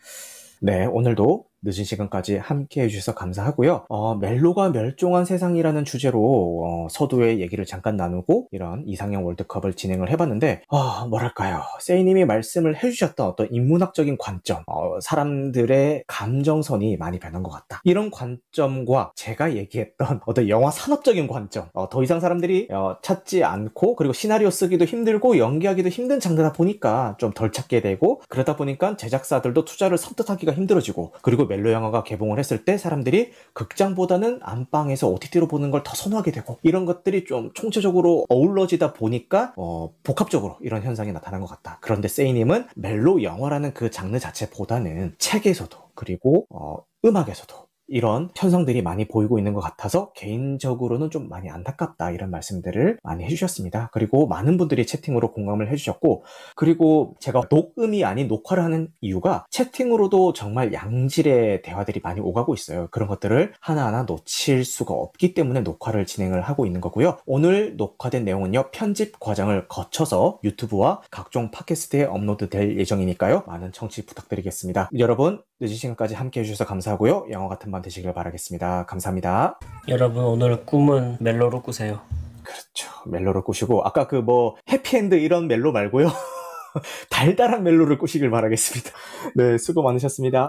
[0.60, 3.86] 네, 오늘도 늦은 시간까지 함께 해주셔서 감사하고요.
[3.88, 10.62] 어, 멜로가 멸종한 세상이라는 주제로 어, 서두의 얘기를 잠깐 나누고 이런 이상형 월드컵을 진행을 해봤는데
[10.68, 11.62] 아, 뭐랄까요.
[11.80, 17.80] 세이님이 말씀을 해주셨던 어떤 인문학적인 관점, 어, 사람들의 감정선이 많이 변한 것 같다.
[17.84, 23.96] 이런 관점과 제가 얘기했던 어떤 영화 산업적인 관점, 어, 더 이상 사람들이 어, 찾지 않고
[23.96, 29.64] 그리고 시나리오 쓰기도 힘들고 연기하기도 힘든 장르다 보니까 좀 덜 찾게 되고 그러다 보니까 제작사들도
[29.64, 35.82] 투자를 선뜻하기가 힘들어지고 그리고 멜로 영화가 개봉을 했을 때 사람들이 극장보다는 안방에서 OTT로 보는 걸
[35.84, 41.46] 더 선호하게 되고 이런 것들이 좀 총체적으로 어우러지다 보니까 어, 복합적으로 이런 현상이 나타난 것
[41.46, 41.78] 같다.
[41.80, 49.38] 그런데 세이님은 멜로 영화라는 그 장르 자체보다는 책에서도 그리고 어, 음악에서도 이런 현상들이 많이 보이고
[49.38, 53.90] 있는 것 같아서 개인적으로는 좀 많이 안타깝다 이런 말씀들을 많이 해주셨습니다.
[53.92, 56.24] 그리고 많은 분들이 채팅으로 공감을 해주셨고
[56.54, 62.88] 그리고 제가 녹음이 아닌 녹화를 하는 이유가 채팅으로도 정말 양질의 대화들이 많이 오가고 있어요.
[62.90, 67.18] 그런 것들을 하나하나 놓칠 수가 없기 때문에 녹화를 진행을 하고 있는 거고요.
[67.26, 68.70] 오늘 녹화된 내용은요.
[68.70, 73.44] 편집 과정을 거쳐서 유튜브와 각종 팟캐스트에 업로드될 예정이니까요.
[73.46, 74.90] 많은 청취 부탁드리겠습니다.
[74.98, 77.26] 여러분 늦은 시간까지 함께 해주셔서 감사하고요.
[77.32, 78.86] 영화 같은 밤 되시길 바라겠습니다.
[78.86, 79.58] 감사합니다.
[79.88, 82.00] 여러분 오늘 꿈은 멜로로 꾸세요.
[82.44, 82.90] 그렇죠.
[83.06, 86.08] 멜로를 꾸시고 아까 그 뭐 해피엔드 이런 멜로 말고요.
[87.10, 88.90] 달달한 멜로를 꾸시길 바라겠습니다.
[89.34, 90.36] 네, 수고 많으셨습니다.